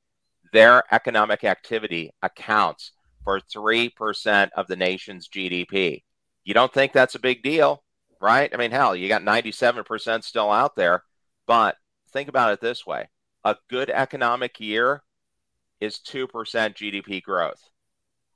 their 0.52 0.83
economic 0.92 1.45
activity 1.45 2.12
accounts 2.23 2.92
for 3.25 3.40
3% 3.40 4.50
of 4.56 4.66
the 4.66 4.76
nation's 4.76 5.28
GDP. 5.28 6.02
You 6.45 6.54
don't 6.54 6.73
think 6.73 6.92
that's 6.92 7.14
a 7.14 7.21
big 7.21 7.42
deal, 7.42 7.83
right? 8.21 8.52
I 8.52 8.56
mean, 8.56 8.71
hell, 8.71 8.95
you 8.95 9.09
got 9.09 9.23
97% 9.23 10.23
still 10.23 10.50
out 10.50 10.76
there. 10.76 11.02
But 11.47 11.76
think 12.12 12.28
about 12.28 12.52
it 12.52 12.61
this 12.61 12.87
way 12.87 13.09
a 13.45 13.56
good 13.68 13.90
economic 13.90 14.59
year 14.61 15.02
is 15.80 15.99
2% 15.99 16.28
GDP 16.30 17.23
growth. 17.23 17.62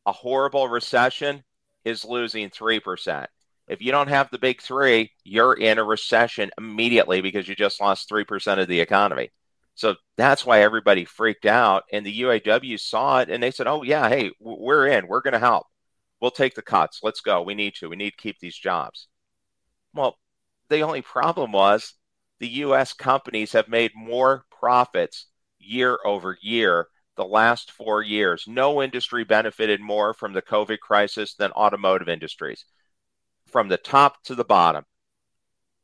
A 0.07 0.13
horrible 0.13 0.69
recession 0.69 1.43
is 1.85 2.05
losing 2.05 2.51
3%. 2.51 3.27
If 3.71 3.81
you 3.81 3.93
don't 3.93 4.09
have 4.09 4.29
the 4.31 4.39
big 4.39 4.61
three, 4.61 5.13
you're 5.23 5.55
in 5.55 5.79
a 5.79 5.85
recession 5.85 6.51
immediately 6.59 7.21
because 7.21 7.47
you 7.47 7.55
just 7.55 7.81
lost 7.81 8.11
3% 8.11 8.59
of 8.59 8.67
the 8.67 8.81
economy. 8.81 9.31
So 9.77 9.95
that's 10.17 10.45
why 10.45 10.63
everybody 10.63 11.05
freaked 11.05 11.47
out. 11.47 11.85
And 11.93 12.05
the 12.05 12.21
UAW 12.23 12.81
saw 12.81 13.21
it 13.21 13.31
and 13.31 13.41
they 13.41 13.53
said, 13.53 13.69
oh, 13.69 13.85
yeah, 13.85 14.09
hey, 14.09 14.33
we're 14.41 14.89
in. 14.89 15.07
We're 15.07 15.21
going 15.21 15.35
to 15.35 15.39
help. 15.39 15.69
We'll 16.21 16.33
take 16.33 16.55
the 16.55 16.63
cuts. 16.63 16.99
Let's 17.05 17.21
go. 17.21 17.43
We 17.43 17.55
need 17.55 17.75
to. 17.77 17.89
We 17.89 17.95
need 17.95 18.11
to 18.11 18.17
keep 18.17 18.41
these 18.41 18.59
jobs. 18.59 19.07
Well, 19.95 20.19
the 20.69 20.81
only 20.81 21.03
problem 21.03 21.53
was 21.53 21.95
the 22.41 22.49
U.S. 22.49 22.93
companies 22.93 23.53
have 23.53 23.69
made 23.69 23.93
more 23.95 24.47
profits 24.51 25.27
year 25.61 25.97
over 26.05 26.37
year 26.43 26.89
the 27.17 27.25
last 27.25 27.71
four 27.71 28.03
years. 28.03 28.45
No 28.49 28.83
industry 28.83 29.23
benefited 29.23 29.81
more 29.81 30.13
from 30.13 30.33
the 30.33 30.43
COVID 30.43 30.81
crisis 30.81 31.35
than 31.35 31.53
automotive 31.53 32.09
industries. 32.09 32.65
From 33.51 33.69
the 33.69 33.77
top 33.77 34.23
to 34.25 34.35
the 34.35 34.45
bottom, 34.45 34.85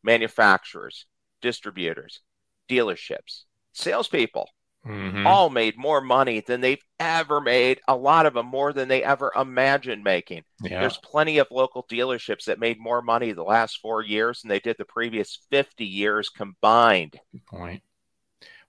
manufacturers, 0.03 1.07
distributors, 1.41 2.21
dealerships, 2.69 3.45
salespeople 3.73 4.51
mm-hmm. 4.87 5.27
all 5.27 5.51
made 5.51 5.77
more 5.77 6.01
money 6.01 6.41
than 6.41 6.61
they've 6.61 6.83
ever 7.01 7.41
made. 7.41 7.81
A 7.89 7.97
lot 7.97 8.27
of 8.27 8.35
them 8.35 8.47
more 8.47 8.73
than 8.73 8.89
they 8.89 9.03
ever 9.03 9.33
imagined 9.37 10.05
making. 10.05 10.45
Yeah. 10.63 10.81
There's 10.81 10.99
plenty 10.99 11.39
of 11.39 11.49
local 11.51 11.85
dealerships 11.85 12.45
that 12.45 12.61
made 12.61 12.79
more 12.79 13.03
money 13.03 13.33
the 13.33 13.43
last 13.43 13.81
four 13.81 14.03
years 14.03 14.43
than 14.43 14.49
they 14.49 14.61
did 14.61 14.77
the 14.79 14.85
previous 14.85 15.39
50 15.51 15.85
years 15.85 16.29
combined. 16.29 17.19
Good 17.33 17.47
point. 17.47 17.83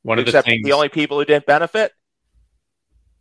One 0.01 0.19
Except 0.19 0.35
of 0.35 0.45
the 0.45 0.51
things 0.51 0.65
the 0.65 0.73
only 0.73 0.89
people 0.89 1.19
who 1.19 1.25
didn't 1.25 1.45
benefit 1.45 1.91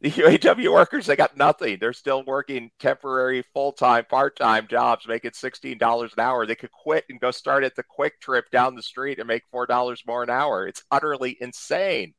the 0.00 0.10
UAW 0.10 0.72
workers, 0.72 1.06
they 1.06 1.16
got 1.16 1.36
nothing. 1.36 1.78
They're 1.80 1.92
still 1.92 2.22
working 2.24 2.70
temporary, 2.78 3.42
full 3.54 3.72
time, 3.72 4.04
part 4.04 4.36
time 4.36 4.66
jobs, 4.68 5.08
making 5.08 5.30
$16 5.30 6.02
an 6.02 6.08
hour. 6.18 6.46
They 6.46 6.54
could 6.54 6.72
quit 6.72 7.04
and 7.08 7.20
go 7.20 7.30
start 7.30 7.64
at 7.64 7.76
the 7.76 7.84
QuikTrip 7.84 8.50
down 8.52 8.74
the 8.74 8.82
street 8.82 9.18
and 9.18 9.26
make 9.26 9.42
$4 9.52 10.06
more 10.06 10.22
an 10.22 10.30
hour. 10.30 10.66
It's 10.66 10.82
utterly 10.90 11.38
insane. 11.40 12.14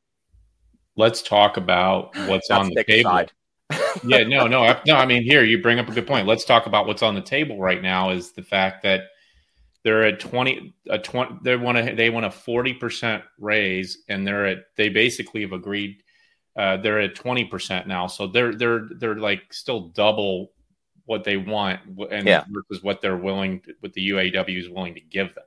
Let's 0.95 1.21
talk 1.21 1.57
about 1.57 2.15
what's 2.27 2.49
on 2.49 2.69
the 2.69 2.83
table. 2.83 3.25
yeah, 4.03 4.23
no, 4.23 4.47
no, 4.47 4.79
no. 4.87 4.95
I 4.95 5.05
mean, 5.05 5.21
here 5.21 5.43
you 5.43 5.61
bring 5.61 5.77
up 5.77 5.87
a 5.87 5.91
good 5.91 6.07
point. 6.07 6.25
Let's 6.25 6.45
talk 6.45 6.65
about 6.65 6.87
what's 6.87 7.03
on 7.03 7.13
the 7.13 7.21
table 7.21 7.59
right 7.59 7.81
now. 7.81 8.09
Is 8.09 8.31
the 8.31 8.41
fact 8.41 8.81
that 8.83 9.01
they're 9.83 10.05
at 10.05 10.19
20 10.19 10.73
a 10.89 10.97
20 10.97 11.39
they 11.43 11.55
want 11.55 11.77
to 11.77 11.95
they 11.95 12.09
want 12.09 12.25
a 12.25 12.29
40% 12.29 13.21
raise 13.39 13.99
and 14.09 14.25
they're 14.25 14.45
at 14.45 14.57
they 14.75 14.89
basically 14.89 15.41
have 15.41 15.53
agreed 15.53 16.01
uh, 16.57 16.77
they're 16.77 16.99
at 16.99 17.15
20% 17.15 17.85
now. 17.87 18.07
So 18.07 18.27
they're 18.27 18.53
they're 18.55 18.87
they're 18.97 19.15
like 19.15 19.53
still 19.53 19.89
double 19.89 20.51
what 21.05 21.23
they 21.23 21.37
want 21.37 21.79
and 22.11 22.27
yeah. 22.27 22.43
versus 22.49 22.83
what 22.83 22.99
they're 22.99 23.17
willing 23.17 23.61
to, 23.61 23.73
what 23.79 23.93
the 23.93 24.09
UAW 24.09 24.59
is 24.59 24.69
willing 24.69 24.95
to 24.95 25.01
give 25.01 25.33
them. 25.35 25.43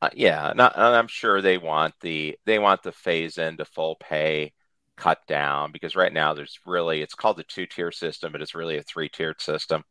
Uh, 0.00 0.10
yeah, 0.14 0.50
and, 0.50 0.60
I, 0.60 0.98
am 0.98 1.08
sure 1.08 1.40
they 1.40 1.58
want 1.58 1.94
the 2.00 2.38
they 2.44 2.58
want 2.58 2.82
the 2.82 2.92
phase 2.92 3.38
into 3.38 3.64
full 3.64 3.96
pay 3.96 4.52
cut 4.96 5.18
down 5.26 5.72
because 5.72 5.96
right 5.96 6.12
now 6.12 6.32
there's 6.32 6.58
really 6.64 7.02
it's 7.02 7.14
called 7.14 7.36
the 7.36 7.44
two 7.44 7.66
tier 7.66 7.90
system, 7.90 8.32
but 8.32 8.40
it's 8.40 8.54
really 8.54 8.78
a 8.78 8.82
three 8.82 9.08
tiered 9.08 9.40
system. 9.40 9.82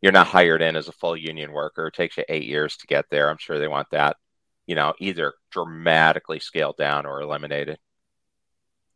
You're 0.00 0.12
not 0.12 0.26
hired 0.26 0.62
in 0.62 0.74
as 0.74 0.88
a 0.88 0.92
full 0.92 1.16
union 1.16 1.52
worker. 1.52 1.86
It 1.86 1.94
takes 1.94 2.16
you 2.16 2.24
eight 2.28 2.44
years 2.44 2.76
to 2.78 2.86
get 2.86 3.06
there. 3.10 3.30
I'm 3.30 3.38
sure 3.38 3.58
they 3.58 3.68
want 3.68 3.88
that, 3.92 4.16
you 4.66 4.74
know, 4.74 4.94
either 4.98 5.34
dramatically 5.50 6.40
scaled 6.40 6.76
down 6.76 7.06
or 7.06 7.20
eliminated. 7.20 7.78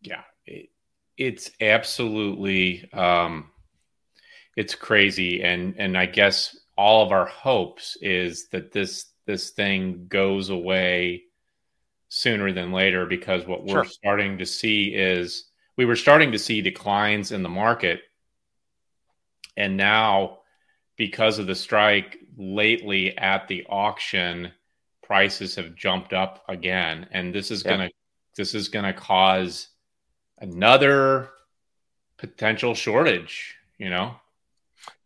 Yeah, 0.01 0.23
it, 0.47 0.71
it's 1.17 1.51
absolutely 1.61 2.91
um, 2.93 3.51
it's 4.57 4.75
crazy. 4.75 5.43
And 5.43 5.75
and 5.79 5.97
i 5.97 6.07
guess 6.07 6.57
all 6.77 7.05
of 7.05 7.13
our 7.13 7.27
hopes 7.27 7.97
is 8.01 8.49
that 8.49 8.73
this 8.73 9.07
this 9.27 9.51
thing 9.51 10.07
goes 10.09 10.51
away 10.51 11.25
sooner 12.09 12.53
than 12.53 12.73
later 12.73 13.07
because 13.07 13.47
what 13.47 13.65
we're 13.65 13.85
starting 13.85 14.39
to 14.39 14.47
see 14.47 14.95
is 14.95 15.47
we 15.77 15.85
were 15.85 15.97
starting 15.97 16.33
to 16.33 16.39
see 16.39 16.63
declines 16.63 17.33
in 17.33 17.43
the 17.43 17.49
market. 17.49 18.01
And 19.57 19.77
now 19.77 20.39
because 20.97 21.39
of 21.39 21.47
the 21.47 21.55
strike 21.55 22.19
lately 22.37 23.17
at 23.19 23.49
the 23.49 23.67
auction 23.69 24.53
prices 25.03 25.57
have 25.57 25.75
jumped 25.75 26.13
up 26.13 26.45
again. 26.49 27.09
And 27.11 27.35
this 27.35 27.51
is 27.51 27.65
yeah. 27.65 27.77
going 27.77 27.89
to 27.89 27.95
this 28.37 28.55
is 28.55 28.69
going 28.69 28.85
to 28.85 28.93
cause 28.93 29.69
another 30.39 31.31
potential 32.19 32.75
shortage, 32.75 33.57
you 33.79 33.91
know? 33.91 34.17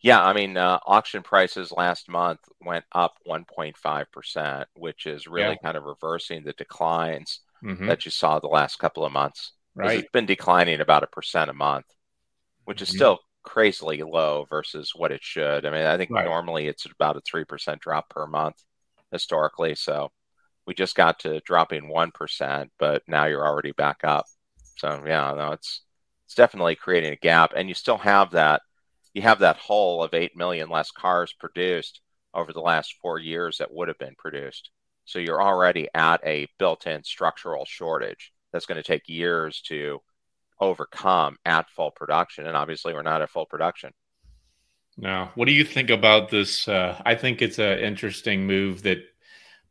Yeah, 0.03 0.25
I 0.25 0.33
mean, 0.33 0.57
uh, 0.57 0.79
auction 0.87 1.23
prices 1.23 1.73
last 1.73 2.09
month 2.09 2.41
went 2.65 2.85
up 2.93 3.19
1.5%, 3.29 4.65
which 4.75 5.07
is 5.07 5.27
really 5.27 5.51
yeah. 5.51 5.57
kind 5.63 5.77
of 5.77 5.85
reversing 5.85 6.43
the 6.43 6.55
declines 6.55 7.41
mm-hmm. 7.63 7.87
that 7.87 8.05
you 8.05 8.11
saw 8.11 8.39
the 8.39 8.47
last 8.47 8.79
couple 8.79 9.05
of 9.05 9.13
months. 9.13 9.53
Right. 9.75 10.01
It's 10.01 10.11
been 10.11 10.27
declining 10.27 10.81
about 10.81 11.03
a 11.03 11.07
percent 11.07 11.51
a 11.51 11.55
month, 11.55 11.87
which 12.65 12.83
is 12.83 12.89
mm-hmm. 12.89 12.97
still 12.97 13.19
crazily 13.43 14.03
low 14.03 14.47
versus 14.49 14.93
what 14.95 15.13
it 15.13 15.23
should. 15.23 15.65
I 15.65 15.71
mean, 15.71 15.85
I 15.85 15.97
think 15.97 16.11
right. 16.11 16.25
normally 16.25 16.67
it's 16.67 16.87
about 16.87 17.17
a 17.17 17.21
3% 17.21 17.79
drop 17.81 18.09
per 18.09 18.27
month 18.27 18.57
historically. 19.13 19.75
So 19.75 20.11
we 20.67 20.75
just 20.75 20.95
got 20.95 21.21
to 21.21 21.41
dropping 21.41 21.91
1%, 21.91 22.69
but 22.79 23.03
now 23.07 23.27
you're 23.27 23.47
already 23.47 23.73
back 23.73 24.01
up. 24.05 24.27
So 24.81 25.03
yeah, 25.07 25.35
no, 25.37 25.53
it's 25.53 25.83
it's 26.27 26.35
definitely 26.35 26.75
creating 26.75 27.13
a 27.13 27.17
gap, 27.17 27.53
and 27.55 27.69
you 27.69 27.75
still 27.75 27.99
have 27.99 28.31
that 28.33 28.63
you 29.13 29.23
have 29.23 29.41
that 29.41 29.57
hole 29.57 30.03
of 30.03 30.15
eight 30.15 30.37
million 30.37 30.71
less 30.71 30.91
cars 30.91 31.35
produced 31.39 32.01
over 32.33 32.53
the 32.53 32.61
last 32.61 32.95
four 33.03 33.19
years 33.19 33.59
that 33.59 33.73
would 33.73 33.89
have 33.89 33.99
been 33.99 34.15
produced. 34.17 34.71
So 35.05 35.19
you're 35.19 35.43
already 35.43 35.89
at 35.93 36.21
a 36.25 36.47
built 36.59 36.87
in 36.87 37.03
structural 37.03 37.65
shortage 37.65 38.33
that's 38.53 38.67
going 38.67 38.77
to 38.77 38.87
take 38.87 39.09
years 39.09 39.61
to 39.63 40.01
overcome 40.61 41.37
at 41.45 41.69
full 41.71 41.91
production. 41.91 42.47
And 42.47 42.57
obviously, 42.57 42.95
we're 42.95 43.03
not 43.03 43.23
at 43.23 43.31
full 43.31 43.47
production. 43.47 43.93
Now, 44.97 45.33
what 45.35 45.47
do 45.47 45.53
you 45.53 45.65
think 45.65 45.91
about 45.91 46.31
this? 46.31 46.69
Uh, 46.69 47.01
I 47.05 47.17
think 47.17 47.43
it's 47.43 47.59
an 47.59 47.81
interesting 47.81 48.47
move 48.47 48.83
that 48.83 48.99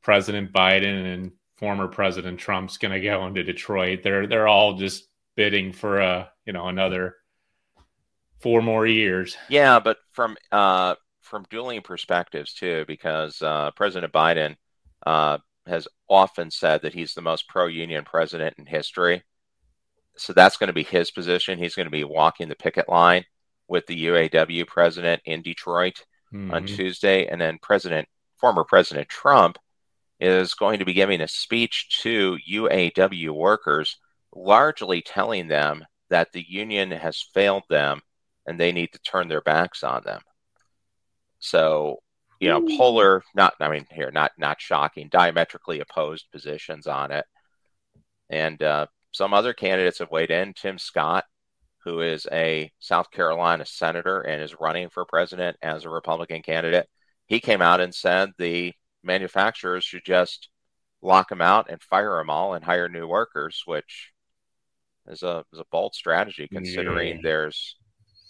President 0.02 0.52
Biden 0.52 1.14
and 1.14 1.32
former 1.60 1.88
President 1.88 2.40
Trump's 2.40 2.78
going 2.78 2.94
to 2.94 3.02
go 3.02 3.28
into 3.28 3.44
Detroit. 3.44 4.02
They're 4.04 4.28
they're 4.28 4.48
all 4.48 4.76
just 4.76 5.08
bidding 5.36 5.74
for 5.74 6.00
a 6.00 6.08
uh, 6.08 6.26
you 6.46 6.54
know 6.54 6.68
another 6.68 7.16
four 8.40 8.62
more 8.62 8.88
years. 8.88 9.38
Yeah, 9.50 9.80
but 9.80 9.98
from 10.14 10.38
uh, 10.52 10.96
from 11.22 11.46
dueling 11.50 11.82
perspectives 11.82 12.54
too, 12.54 12.86
because 12.88 13.42
uh, 13.42 13.72
President 13.76 14.14
Biden 14.14 14.56
uh, 15.06 15.38
has 15.68 15.88
often 16.08 16.50
said 16.50 16.82
that 16.82 16.94
he's 16.94 17.14
the 17.14 17.22
most 17.22 17.48
pro-union 17.48 18.06
president 18.06 18.56
in 18.58 18.66
history. 18.66 19.24
So 20.18 20.34
that's 20.34 20.58
going 20.58 20.68
to 20.68 20.74
be 20.74 20.84
his 20.84 21.12
position. 21.12 21.60
He's 21.60 21.76
going 21.76 21.86
to 21.86 21.92
be 21.92 22.04
walking 22.04 22.50
the 22.50 22.56
picket 22.56 22.90
line 22.90 23.24
with 23.68 23.86
the 23.86 24.08
UAW 24.08 24.68
president 24.68 25.22
in 25.26 25.42
Detroit 25.42 26.04
mm-hmm. 26.34 26.52
on 26.52 26.66
Tuesday, 26.66 27.28
and 27.28 27.40
then 27.40 27.60
President, 27.62 28.08
former 28.38 28.64
President 28.64 29.08
Trump, 29.08 29.58
is 30.20 30.54
going 30.54 30.80
to 30.80 30.86
be 30.86 30.94
giving 30.94 31.22
a 31.22 31.28
speech 31.28 32.00
to 32.02 32.38
UAW 32.50 33.30
workers, 33.32 33.98
largely 34.36 35.02
telling 35.02 35.48
them 35.48 35.86
that 36.10 36.32
the 36.34 36.46
union 36.48 36.92
has 36.92 37.26
failed 37.34 37.64
them 37.70 38.02
and 38.46 38.60
they 38.60 38.72
need 38.72 38.92
to 38.94 39.00
turn 39.00 39.28
their 39.28 39.42
backs 39.42 39.84
on 39.84 40.04
them. 40.04 40.22
So, 41.40 42.00
you 42.40 42.50
know, 42.50 42.66
polar, 42.78 43.24
not, 43.36 43.54
I 43.60 43.70
mean, 43.70 43.86
here, 43.92 44.12
not, 44.12 44.32
not 44.38 44.60
shocking, 44.60 45.08
diametrically 45.10 45.80
opposed 45.80 46.32
positions 46.32 46.88
on 46.88 47.12
it. 47.12 47.26
And 48.30 48.62
uh, 48.62 48.88
some 49.12 49.34
other 49.34 49.54
candidates 49.54 50.00
have 50.00 50.12
weighed 50.12 50.32
in. 50.32 50.54
Tim 50.54 50.78
Scott, 50.78 51.26
who 51.84 52.02
is 52.02 52.28
a 52.32 52.72
South 52.80 53.12
Carolina 53.12 53.66
senator 53.66 54.22
and 54.22 54.42
is 54.42 54.60
running 54.60 54.90
for 54.90 55.06
president 55.06 55.58
as 55.62 55.86
a 55.86 55.90
Republican 55.90 56.42
candidate, 56.42 56.88
he 57.28 57.40
came 57.40 57.62
out 57.62 57.82
and 57.82 57.94
said 57.94 58.32
the 58.38 58.74
manufacturers 59.04 59.84
should 59.84 60.06
just 60.06 60.50
lock 61.02 61.30
them 61.30 61.42
out 61.42 61.70
and 61.70 61.82
fire 61.82 62.18
them 62.18 62.30
all 62.30 62.54
and 62.54 62.64
hire 62.64 62.90
new 62.90 63.08
workers, 63.08 63.64
which 63.66 64.12
is 65.08 65.24
a 65.24 65.44
is 65.54 65.60
a 65.60 65.66
bold 65.72 65.96
strategy 65.96 66.48
considering 66.52 67.16
yeah. 67.16 67.22
there's 67.24 67.76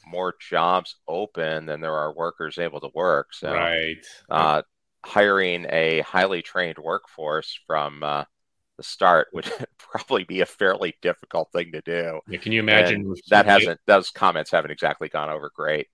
more 0.07 0.33
jobs 0.39 0.95
open 1.07 1.65
than 1.65 1.81
there 1.81 1.93
are 1.93 2.13
workers 2.13 2.57
able 2.57 2.79
to 2.79 2.89
work. 2.93 3.33
So, 3.33 3.53
right. 3.53 3.97
Uh, 4.29 4.61
hiring 5.05 5.65
a 5.69 6.01
highly 6.01 6.41
trained 6.41 6.77
workforce 6.77 7.57
from 7.67 8.03
uh, 8.03 8.23
the 8.77 8.83
start 8.83 9.27
would 9.33 9.51
probably 9.77 10.23
be 10.23 10.41
a 10.41 10.45
fairly 10.45 10.95
difficult 11.01 11.51
thing 11.51 11.71
to 11.73 11.81
do. 11.81 12.19
Yeah, 12.27 12.39
can 12.39 12.51
you 12.51 12.59
imagine 12.59 13.13
that 13.29 13.45
hasn't 13.45 13.79
those 13.85 14.09
comments 14.09 14.51
haven't 14.51 14.71
exactly 14.71 15.09
gone 15.09 15.29
over 15.29 15.51
great. 15.55 15.87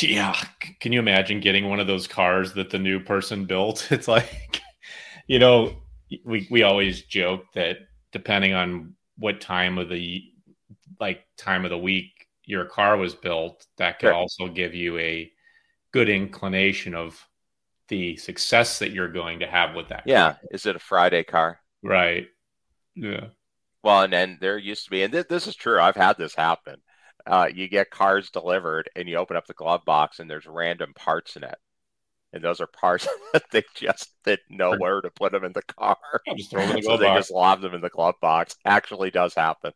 Yeah, 0.00 0.34
can 0.80 0.92
you 0.92 0.98
imagine 0.98 1.40
getting 1.40 1.68
one 1.68 1.80
of 1.80 1.86
those 1.86 2.06
cars 2.08 2.52
that 2.54 2.70
the 2.70 2.78
new 2.78 3.00
person 3.00 3.44
built? 3.44 3.88
It's 3.92 4.08
like, 4.08 4.60
you 5.26 5.38
know, 5.38 5.76
we 6.24 6.46
we 6.50 6.62
always 6.62 7.02
joke 7.02 7.44
that 7.54 7.78
depending 8.12 8.54
on 8.54 8.94
what 9.18 9.40
time 9.40 9.78
of 9.78 9.88
the 9.88 10.24
like 11.00 11.24
time 11.36 11.64
of 11.64 11.70
the 11.70 11.78
week 11.78 12.10
your 12.44 12.64
car 12.64 12.96
was 12.96 13.14
built, 13.14 13.66
that 13.78 13.98
could 13.98 14.08
sure. 14.08 14.14
also 14.14 14.48
give 14.48 14.74
you 14.74 14.98
a 14.98 15.30
good 15.92 16.08
inclination 16.08 16.94
of 16.94 17.24
the 17.88 18.16
success 18.16 18.78
that 18.78 18.90
you're 18.90 19.08
going 19.08 19.40
to 19.40 19.46
have 19.46 19.74
with 19.74 19.88
that. 19.88 20.02
Yeah. 20.06 20.32
Car. 20.32 20.40
Is 20.50 20.66
it 20.66 20.76
a 20.76 20.80
Friday 20.80 21.22
car? 21.22 21.60
Right. 21.82 22.26
Yeah. 22.94 23.28
Well, 23.82 24.02
and 24.02 24.12
then 24.12 24.38
there 24.40 24.56
used 24.58 24.84
to 24.84 24.90
be, 24.90 25.02
and 25.02 25.12
th- 25.12 25.28
this 25.28 25.46
is 25.46 25.56
true. 25.56 25.80
I've 25.80 25.96
had 25.96 26.16
this 26.16 26.34
happen. 26.34 26.80
Uh, 27.26 27.48
you 27.52 27.68
get 27.68 27.90
cars 27.90 28.30
delivered, 28.30 28.90
and 28.96 29.08
you 29.08 29.16
open 29.16 29.36
up 29.36 29.46
the 29.46 29.54
glove 29.54 29.84
box, 29.84 30.18
and 30.18 30.28
there's 30.28 30.46
random 30.46 30.92
parts 30.94 31.36
in 31.36 31.44
it, 31.44 31.56
and 32.32 32.42
those 32.42 32.60
are 32.60 32.66
parts 32.66 33.08
that 33.32 33.44
they 33.50 33.62
just 33.74 34.10
didn't 34.24 34.50
know 34.50 34.76
where 34.76 35.00
to 35.00 35.10
put 35.10 35.32
them 35.32 35.44
in 35.44 35.52
the 35.52 35.62
car. 35.62 35.96
just 36.36 36.50
throw 36.50 36.66
them 36.66 36.70
in 36.70 36.76
the 36.76 36.82
glove 36.86 37.00
so 37.00 37.04
box. 37.04 37.14
They 37.14 37.18
just 37.20 37.30
lob 37.30 37.60
them 37.62 37.74
in 37.74 37.80
the 37.80 37.88
glove 37.88 38.16
box. 38.20 38.56
Actually, 38.64 39.10
does 39.10 39.34
happen. 39.34 39.72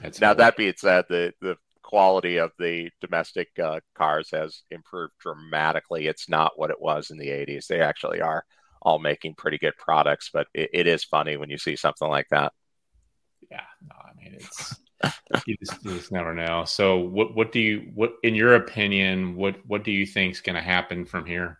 That's 0.00 0.20
now 0.20 0.34
that 0.34 0.56
being 0.56 0.74
said, 0.76 1.04
the 1.08 1.32
the 1.40 1.56
quality 1.82 2.38
of 2.38 2.50
the 2.58 2.90
domestic 3.00 3.48
uh, 3.62 3.80
cars 3.94 4.30
has 4.32 4.62
improved 4.70 5.12
dramatically. 5.20 6.06
It's 6.06 6.28
not 6.28 6.52
what 6.56 6.70
it 6.70 6.80
was 6.80 7.10
in 7.10 7.18
the 7.18 7.28
80s. 7.28 7.66
They 7.66 7.80
actually 7.82 8.22
are 8.22 8.44
all 8.80 8.98
making 8.98 9.34
pretty 9.34 9.58
good 9.58 9.76
products, 9.76 10.30
but 10.32 10.46
it, 10.54 10.70
it 10.72 10.86
is 10.86 11.04
funny 11.04 11.36
when 11.36 11.50
you 11.50 11.58
see 11.58 11.76
something 11.76 12.08
like 12.08 12.28
that. 12.30 12.52
Yeah, 13.50 13.60
no, 13.86 13.94
I 13.96 14.14
mean 14.16 14.34
it's 14.34 14.74
you, 15.46 15.56
just, 15.64 15.84
you 15.84 15.96
just 15.96 16.12
never 16.12 16.34
know. 16.34 16.64
So, 16.64 16.98
what 16.98 17.34
what 17.34 17.52
do 17.52 17.60
you 17.60 17.90
what 17.94 18.14
in 18.22 18.34
your 18.34 18.54
opinion 18.54 19.36
what 19.36 19.56
what 19.66 19.84
do 19.84 19.90
you 19.90 20.06
think 20.06 20.34
is 20.34 20.40
going 20.40 20.56
to 20.56 20.62
happen 20.62 21.04
from 21.04 21.26
here? 21.26 21.58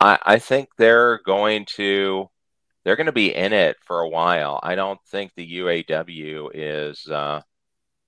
I, 0.00 0.18
I 0.22 0.38
think 0.38 0.68
they're 0.76 1.20
going 1.24 1.66
to 1.76 2.28
they're 2.84 2.96
going 2.96 3.06
to 3.06 3.12
be 3.12 3.34
in 3.34 3.52
it 3.52 3.76
for 3.84 4.00
a 4.00 4.08
while. 4.08 4.60
I 4.62 4.74
don't 4.74 5.00
think 5.08 5.32
the 5.34 5.58
UAW 5.58 6.50
is 6.54 7.06
uh, 7.06 7.42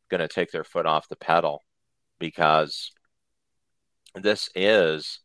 going 0.09 0.21
to 0.21 0.29
take 0.29 0.51
their 0.51 0.65
foot 0.65 0.87
off 0.87 1.09
the 1.09 1.17
pedal 1.17 1.63
because 2.19 2.93
this 4.15 4.49
is 4.55 5.21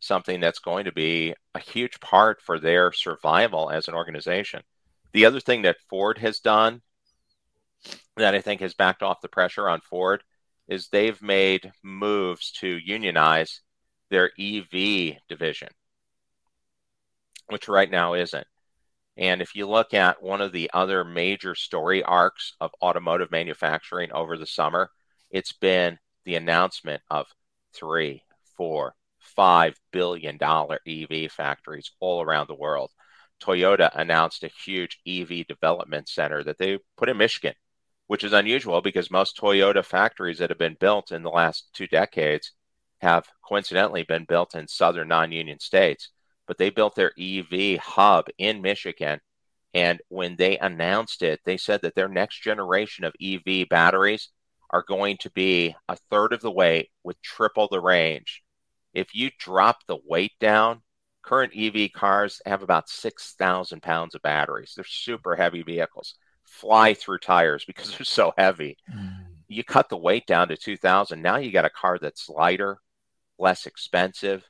something 0.00 0.40
that's 0.40 0.60
going 0.60 0.84
to 0.84 0.92
be 0.92 1.34
a 1.54 1.58
huge 1.58 1.98
part 2.00 2.40
for 2.40 2.58
their 2.58 2.92
survival 2.92 3.70
as 3.70 3.88
an 3.88 3.94
organization. 3.94 4.62
The 5.12 5.24
other 5.24 5.40
thing 5.40 5.62
that 5.62 5.76
Ford 5.88 6.18
has 6.18 6.40
done 6.40 6.82
that 8.16 8.34
I 8.34 8.40
think 8.40 8.60
has 8.60 8.74
backed 8.74 9.02
off 9.02 9.20
the 9.20 9.28
pressure 9.28 9.68
on 9.68 9.80
Ford 9.80 10.22
is 10.68 10.88
they've 10.88 11.20
made 11.22 11.72
moves 11.82 12.50
to 12.60 12.66
unionize 12.66 13.60
their 14.10 14.30
EV 14.38 15.16
division, 15.28 15.68
which 17.48 17.68
right 17.68 17.90
now 17.90 18.14
isn't. 18.14 18.46
And 19.16 19.40
if 19.40 19.54
you 19.54 19.66
look 19.66 19.94
at 19.94 20.22
one 20.22 20.40
of 20.40 20.52
the 20.52 20.70
other 20.74 21.04
major 21.04 21.54
story 21.54 22.02
arcs 22.02 22.52
of 22.60 22.74
automotive 22.82 23.30
manufacturing 23.30 24.12
over 24.12 24.36
the 24.36 24.46
summer, 24.46 24.90
it's 25.30 25.52
been 25.52 25.98
the 26.24 26.34
announcement 26.34 27.02
of 27.10 27.26
three, 27.72 28.22
four, 28.56 28.94
five 29.18 29.78
billion 29.92 30.36
dollar 30.36 30.80
EV 30.86 31.30
factories 31.30 31.90
all 32.00 32.22
around 32.22 32.48
the 32.48 32.54
world. 32.54 32.90
Toyota 33.42 33.90
announced 33.94 34.44
a 34.44 34.50
huge 34.64 34.98
EV 35.06 35.46
development 35.46 36.08
center 36.08 36.42
that 36.44 36.58
they 36.58 36.78
put 36.96 37.08
in 37.08 37.16
Michigan, 37.16 37.54
which 38.06 38.24
is 38.24 38.32
unusual 38.32 38.80
because 38.80 39.10
most 39.10 39.36
Toyota 39.36 39.84
factories 39.84 40.38
that 40.38 40.50
have 40.50 40.58
been 40.58 40.76
built 40.78 41.12
in 41.12 41.22
the 41.22 41.30
last 41.30 41.68
two 41.72 41.86
decades 41.86 42.52
have 43.00 43.28
coincidentally 43.46 44.02
been 44.02 44.24
built 44.24 44.54
in 44.54 44.68
southern 44.68 45.08
non 45.08 45.32
union 45.32 45.58
states 45.60 46.10
but 46.46 46.58
they 46.58 46.70
built 46.70 46.94
their 46.94 47.12
EV 47.18 47.78
hub 47.78 48.26
in 48.38 48.62
Michigan. 48.62 49.20
And 49.74 50.00
when 50.08 50.36
they 50.36 50.58
announced 50.58 51.22
it, 51.22 51.40
they 51.44 51.56
said 51.56 51.82
that 51.82 51.94
their 51.94 52.08
next 52.08 52.42
generation 52.42 53.04
of 53.04 53.14
EV 53.22 53.68
batteries 53.68 54.30
are 54.70 54.84
going 54.86 55.18
to 55.18 55.30
be 55.30 55.74
a 55.88 55.96
third 56.10 56.32
of 56.32 56.40
the 56.40 56.50
weight 56.50 56.90
with 57.04 57.20
triple 57.20 57.68
the 57.70 57.80
range. 57.80 58.42
If 58.94 59.14
you 59.14 59.30
drop 59.38 59.78
the 59.86 59.98
weight 60.06 60.32
down, 60.40 60.82
current 61.22 61.52
EV 61.54 61.92
cars 61.92 62.40
have 62.46 62.62
about 62.62 62.88
6,000 62.88 63.82
pounds 63.82 64.14
of 64.14 64.22
batteries. 64.22 64.72
They're 64.74 64.84
super 64.84 65.36
heavy 65.36 65.62
vehicles, 65.62 66.14
fly 66.46 66.94
through 66.94 67.18
tires 67.18 67.64
because 67.64 67.90
they're 67.96 68.04
so 68.04 68.32
heavy. 68.38 68.76
Mm. 68.92 69.24
You 69.48 69.64
cut 69.64 69.88
the 69.88 69.96
weight 69.96 70.26
down 70.26 70.48
to 70.48 70.56
2,000. 70.56 71.20
Now 71.22 71.36
you 71.36 71.52
got 71.52 71.64
a 71.64 71.70
car 71.70 71.98
that's 71.98 72.28
lighter, 72.28 72.78
less 73.38 73.66
expensive, 73.66 74.44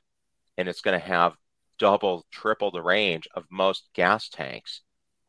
and 0.57 0.67
it's 0.67 0.81
going 0.81 0.99
to 0.99 1.05
have 1.05 1.35
double, 1.77 2.25
triple 2.31 2.71
the 2.71 2.81
range 2.81 3.27
of 3.35 3.45
most 3.51 3.89
gas 3.93 4.27
tanks. 4.29 4.81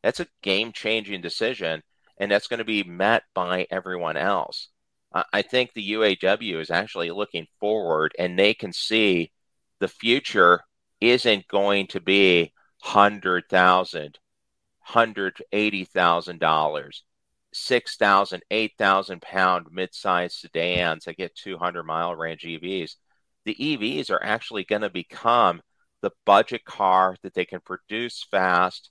That's 0.02 0.20
a 0.20 0.26
game 0.42 0.72
changing 0.72 1.20
decision, 1.20 1.83
and 2.18 2.31
that's 2.31 2.46
going 2.46 2.59
to 2.59 2.64
be 2.64 2.83
met 2.83 3.24
by 3.35 3.66
everyone 3.70 4.16
else. 4.16 4.68
I 5.33 5.42
think 5.42 5.72
the 5.72 5.92
UAW 5.92 6.61
is 6.61 6.70
actually 6.70 7.11
looking 7.11 7.46
forward, 7.59 8.14
and 8.18 8.38
they 8.38 8.52
can 8.52 8.72
see 8.72 9.33
the 9.81 9.88
future 9.88 10.61
isn't 11.00 11.48
going 11.48 11.87
to 11.88 12.00
be 12.00 12.52
hundred 14.88 15.38
hundred 15.38 15.42
eighty 15.53 15.85
thousand 15.85 16.40
dollars, 16.40 17.05
six 17.53 17.96
thousand, 17.96 18.42
eight 18.51 18.72
thousand 18.79 19.22
pound 19.22 19.66
mid-sized 19.70 20.37
sedans 20.37 21.05
that 21.05 21.16
get 21.16 21.35
two 21.35 21.59
hundred 21.59 21.85
mile 21.85 22.14
range 22.14 22.42
EVs. 22.42 22.96
The 23.44 23.55
EVs 23.55 24.11
are 24.11 24.22
actually 24.22 24.64
going 24.64 24.83
to 24.83 24.90
become 24.90 25.62
the 26.01 26.11
budget 26.24 26.64
car 26.64 27.16
that 27.22 27.35
they 27.35 27.44
can 27.44 27.61
produce 27.61 28.24
fast, 28.31 28.90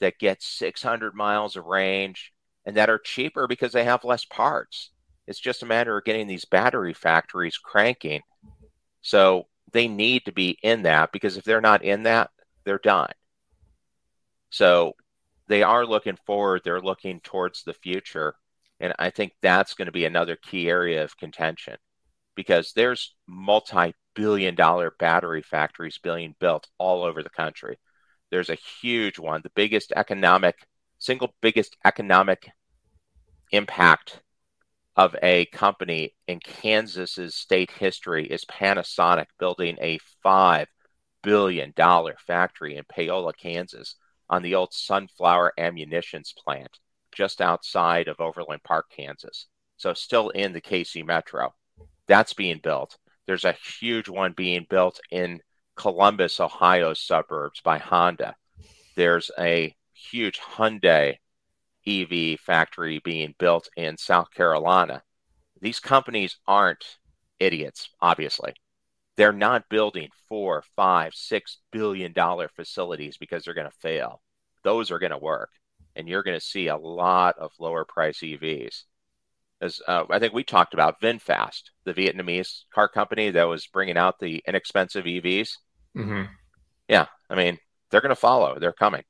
that 0.00 0.18
gets 0.18 0.46
600 0.46 1.14
miles 1.14 1.56
of 1.56 1.64
range, 1.64 2.32
and 2.66 2.76
that 2.76 2.90
are 2.90 2.98
cheaper 2.98 3.46
because 3.46 3.72
they 3.72 3.84
have 3.84 4.04
less 4.04 4.24
parts. 4.24 4.90
It's 5.26 5.38
just 5.38 5.62
a 5.62 5.66
matter 5.66 5.96
of 5.96 6.04
getting 6.04 6.26
these 6.26 6.44
battery 6.44 6.92
factories 6.92 7.56
cranking. 7.56 8.20
So 9.00 9.46
they 9.72 9.88
need 9.88 10.24
to 10.26 10.32
be 10.32 10.58
in 10.62 10.82
that 10.82 11.12
because 11.12 11.36
if 11.36 11.44
they're 11.44 11.60
not 11.60 11.84
in 11.84 12.02
that, 12.02 12.30
they're 12.64 12.78
done. 12.78 13.12
So 14.50 14.94
they 15.52 15.62
are 15.62 15.84
looking 15.84 16.16
forward, 16.24 16.62
they're 16.64 16.80
looking 16.80 17.20
towards 17.20 17.62
the 17.62 17.74
future. 17.74 18.34
And 18.80 18.94
I 18.98 19.10
think 19.10 19.34
that's 19.42 19.74
going 19.74 19.84
to 19.84 19.92
be 19.92 20.06
another 20.06 20.34
key 20.34 20.70
area 20.70 21.04
of 21.04 21.18
contention 21.18 21.76
because 22.34 22.72
there's 22.72 23.14
multi 23.28 23.94
billion 24.14 24.54
dollar 24.54 24.94
battery 24.98 25.42
factories 25.42 25.98
being 26.02 26.34
built 26.40 26.68
all 26.78 27.04
over 27.04 27.22
the 27.22 27.28
country. 27.28 27.78
There's 28.30 28.48
a 28.48 28.56
huge 28.80 29.18
one, 29.18 29.42
the 29.42 29.50
biggest 29.54 29.92
economic, 29.94 30.56
single 30.98 31.34
biggest 31.42 31.76
economic 31.84 32.48
impact 33.50 34.22
of 34.96 35.14
a 35.22 35.44
company 35.52 36.14
in 36.28 36.40
Kansas's 36.40 37.34
state 37.34 37.70
history 37.72 38.24
is 38.24 38.46
Panasonic 38.46 39.26
building 39.38 39.76
a 39.82 39.98
$5 40.24 40.64
billion 41.22 41.74
factory 42.26 42.76
in 42.76 42.84
Paola, 42.88 43.34
Kansas 43.34 43.96
on 44.32 44.42
the 44.42 44.54
old 44.54 44.72
Sunflower 44.72 45.52
Ammunitions 45.58 46.32
plant 46.32 46.78
just 47.14 47.42
outside 47.42 48.08
of 48.08 48.18
Overland 48.18 48.62
Park, 48.64 48.86
Kansas. 48.90 49.46
So 49.76 49.92
still 49.92 50.30
in 50.30 50.54
the 50.54 50.60
KC 50.60 51.04
Metro. 51.04 51.54
That's 52.06 52.32
being 52.32 52.58
built. 52.62 52.96
There's 53.26 53.44
a 53.44 53.54
huge 53.78 54.08
one 54.08 54.32
being 54.32 54.66
built 54.70 54.98
in 55.10 55.40
Columbus, 55.76 56.40
Ohio 56.40 56.94
suburbs 56.94 57.60
by 57.60 57.76
Honda. 57.76 58.34
There's 58.96 59.30
a 59.38 59.76
huge 59.92 60.40
Hyundai 60.40 61.16
EV 61.86 62.40
factory 62.40 63.00
being 63.04 63.34
built 63.38 63.68
in 63.76 63.98
South 63.98 64.30
Carolina. 64.30 65.02
These 65.60 65.78
companies 65.78 66.38
aren't 66.46 66.96
idiots, 67.38 67.90
obviously. 68.00 68.54
They're 69.22 69.32
not 69.32 69.68
building 69.68 70.08
four, 70.28 70.64
five, 70.74 71.14
six 71.14 71.58
billion 71.70 72.12
dollar 72.12 72.48
facilities 72.48 73.18
because 73.18 73.44
they're 73.44 73.54
going 73.54 73.70
to 73.70 73.76
fail. 73.78 74.20
Those 74.64 74.90
are 74.90 74.98
going 74.98 75.12
to 75.12 75.16
work, 75.16 75.50
and 75.94 76.08
you're 76.08 76.24
going 76.24 76.36
to 76.36 76.44
see 76.44 76.66
a 76.66 76.76
lot 76.76 77.38
of 77.38 77.52
lower 77.60 77.84
price 77.84 78.18
EVs. 78.18 78.82
As 79.60 79.80
uh, 79.86 80.06
I 80.10 80.18
think 80.18 80.32
we 80.34 80.42
talked 80.42 80.74
about 80.74 81.00
VinFast, 81.00 81.70
the 81.84 81.94
Vietnamese 81.94 82.62
car 82.74 82.88
company 82.88 83.30
that 83.30 83.44
was 83.44 83.68
bringing 83.68 83.96
out 83.96 84.18
the 84.18 84.42
inexpensive 84.44 85.04
EVs. 85.04 85.50
Mm-hmm. 85.96 86.24
Yeah, 86.88 87.06
I 87.30 87.36
mean 87.36 87.58
they're 87.92 88.00
going 88.00 88.08
to 88.08 88.16
follow. 88.16 88.58
They're 88.58 88.72
coming. 88.72 89.04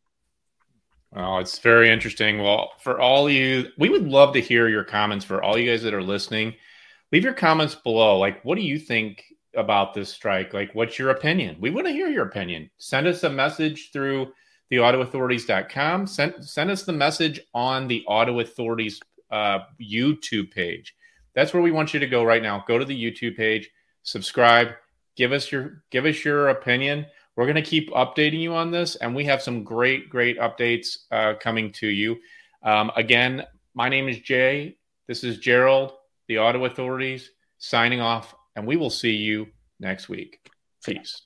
Well, 1.11 1.39
it's 1.39 1.59
very 1.59 1.89
interesting. 1.89 2.43
Well, 2.43 2.73
for 2.81 3.01
all 3.01 3.31
you, 3.31 3.69
we 3.79 3.89
would 3.89 4.07
love 4.07 4.35
to 4.35 4.43
hear 4.43 4.69
your 4.69 4.85
comments 4.85 5.25
for 5.25 5.43
all 5.43 5.57
you 5.57 5.71
guys 5.71 5.83
that 5.85 5.95
are 5.95 6.03
listening. 6.03 6.53
Leave 7.13 7.25
your 7.25 7.33
comments 7.33 7.75
below. 7.77 8.19
Like, 8.19 8.45
what 8.45 8.57
do 8.57 8.63
you 8.63 8.79
think 8.79 9.25
about 9.57 9.95
this 9.95 10.11
strike? 10.11 10.55
Like, 10.55 10.75
what's 10.75 10.99
your 10.99 11.11
opinion? 11.11 11.57
We 11.61 11.71
want 11.71 11.87
to 11.87 11.93
hear 11.93 12.09
your 12.09 12.27
opinion. 12.27 12.71
Send 12.79 13.07
us 13.07 13.23
a 13.25 13.31
message 13.31 13.91
through 13.93 14.33
the 14.71 14.77
autoauthorities.com. 14.79 16.07
Send, 16.07 16.45
send 16.45 16.71
us 16.71 16.85
the 16.85 16.93
message 16.93 17.41
on 17.55 17.89
the 17.89 18.05
Auto 18.07 18.41
Authorities 18.41 19.01
uh, 19.31 19.61
YouTube 19.81 20.51
page. 20.51 20.95
That's 21.35 21.53
where 21.53 21.63
we 21.63 21.71
want 21.71 21.95
you 21.95 22.01
to 22.01 22.07
go 22.07 22.25
right 22.25 22.43
now. 22.43 22.65
Go 22.67 22.79
to 22.79 22.85
the 22.85 22.97
YouTube 22.97 23.37
page, 23.37 23.71
subscribe, 24.03 24.69
give 25.17 25.33
us 25.33 25.51
your 25.51 25.83
give 25.91 26.05
us 26.07 26.25
your 26.25 26.49
opinion. 26.49 27.07
We're 27.37 27.47
going 27.47 27.57
to 27.57 27.63
keep 27.63 27.91
updating 27.93 28.41
you 28.41 28.55
on 28.55 28.71
this, 28.71 28.97
and 28.97 29.15
we 29.15 29.25
have 29.25 29.41
some 29.41 29.65
great, 29.65 30.11
great 30.11 30.39
updates 30.39 30.99
uh, 31.11 31.35
coming 31.41 31.73
to 31.73 31.87
you. 31.87 32.19
Um, 32.63 32.93
again, 32.95 33.47
my 33.75 33.89
name 33.89 34.09
is 34.09 34.21
Jay. 34.21 34.77
This 35.09 35.25
is 35.25 35.39
Gerald, 35.39 35.93
the 36.29 36.39
Auto 36.39 36.67
Authorities, 36.67 37.31
signing 37.57 38.03
off, 38.03 38.35
and 38.57 38.67
we 38.67 38.77
will 38.77 38.91
see 38.91 39.13
you 39.13 39.47
next 39.81 40.09
week. 40.09 40.39
Peace. 40.85 41.23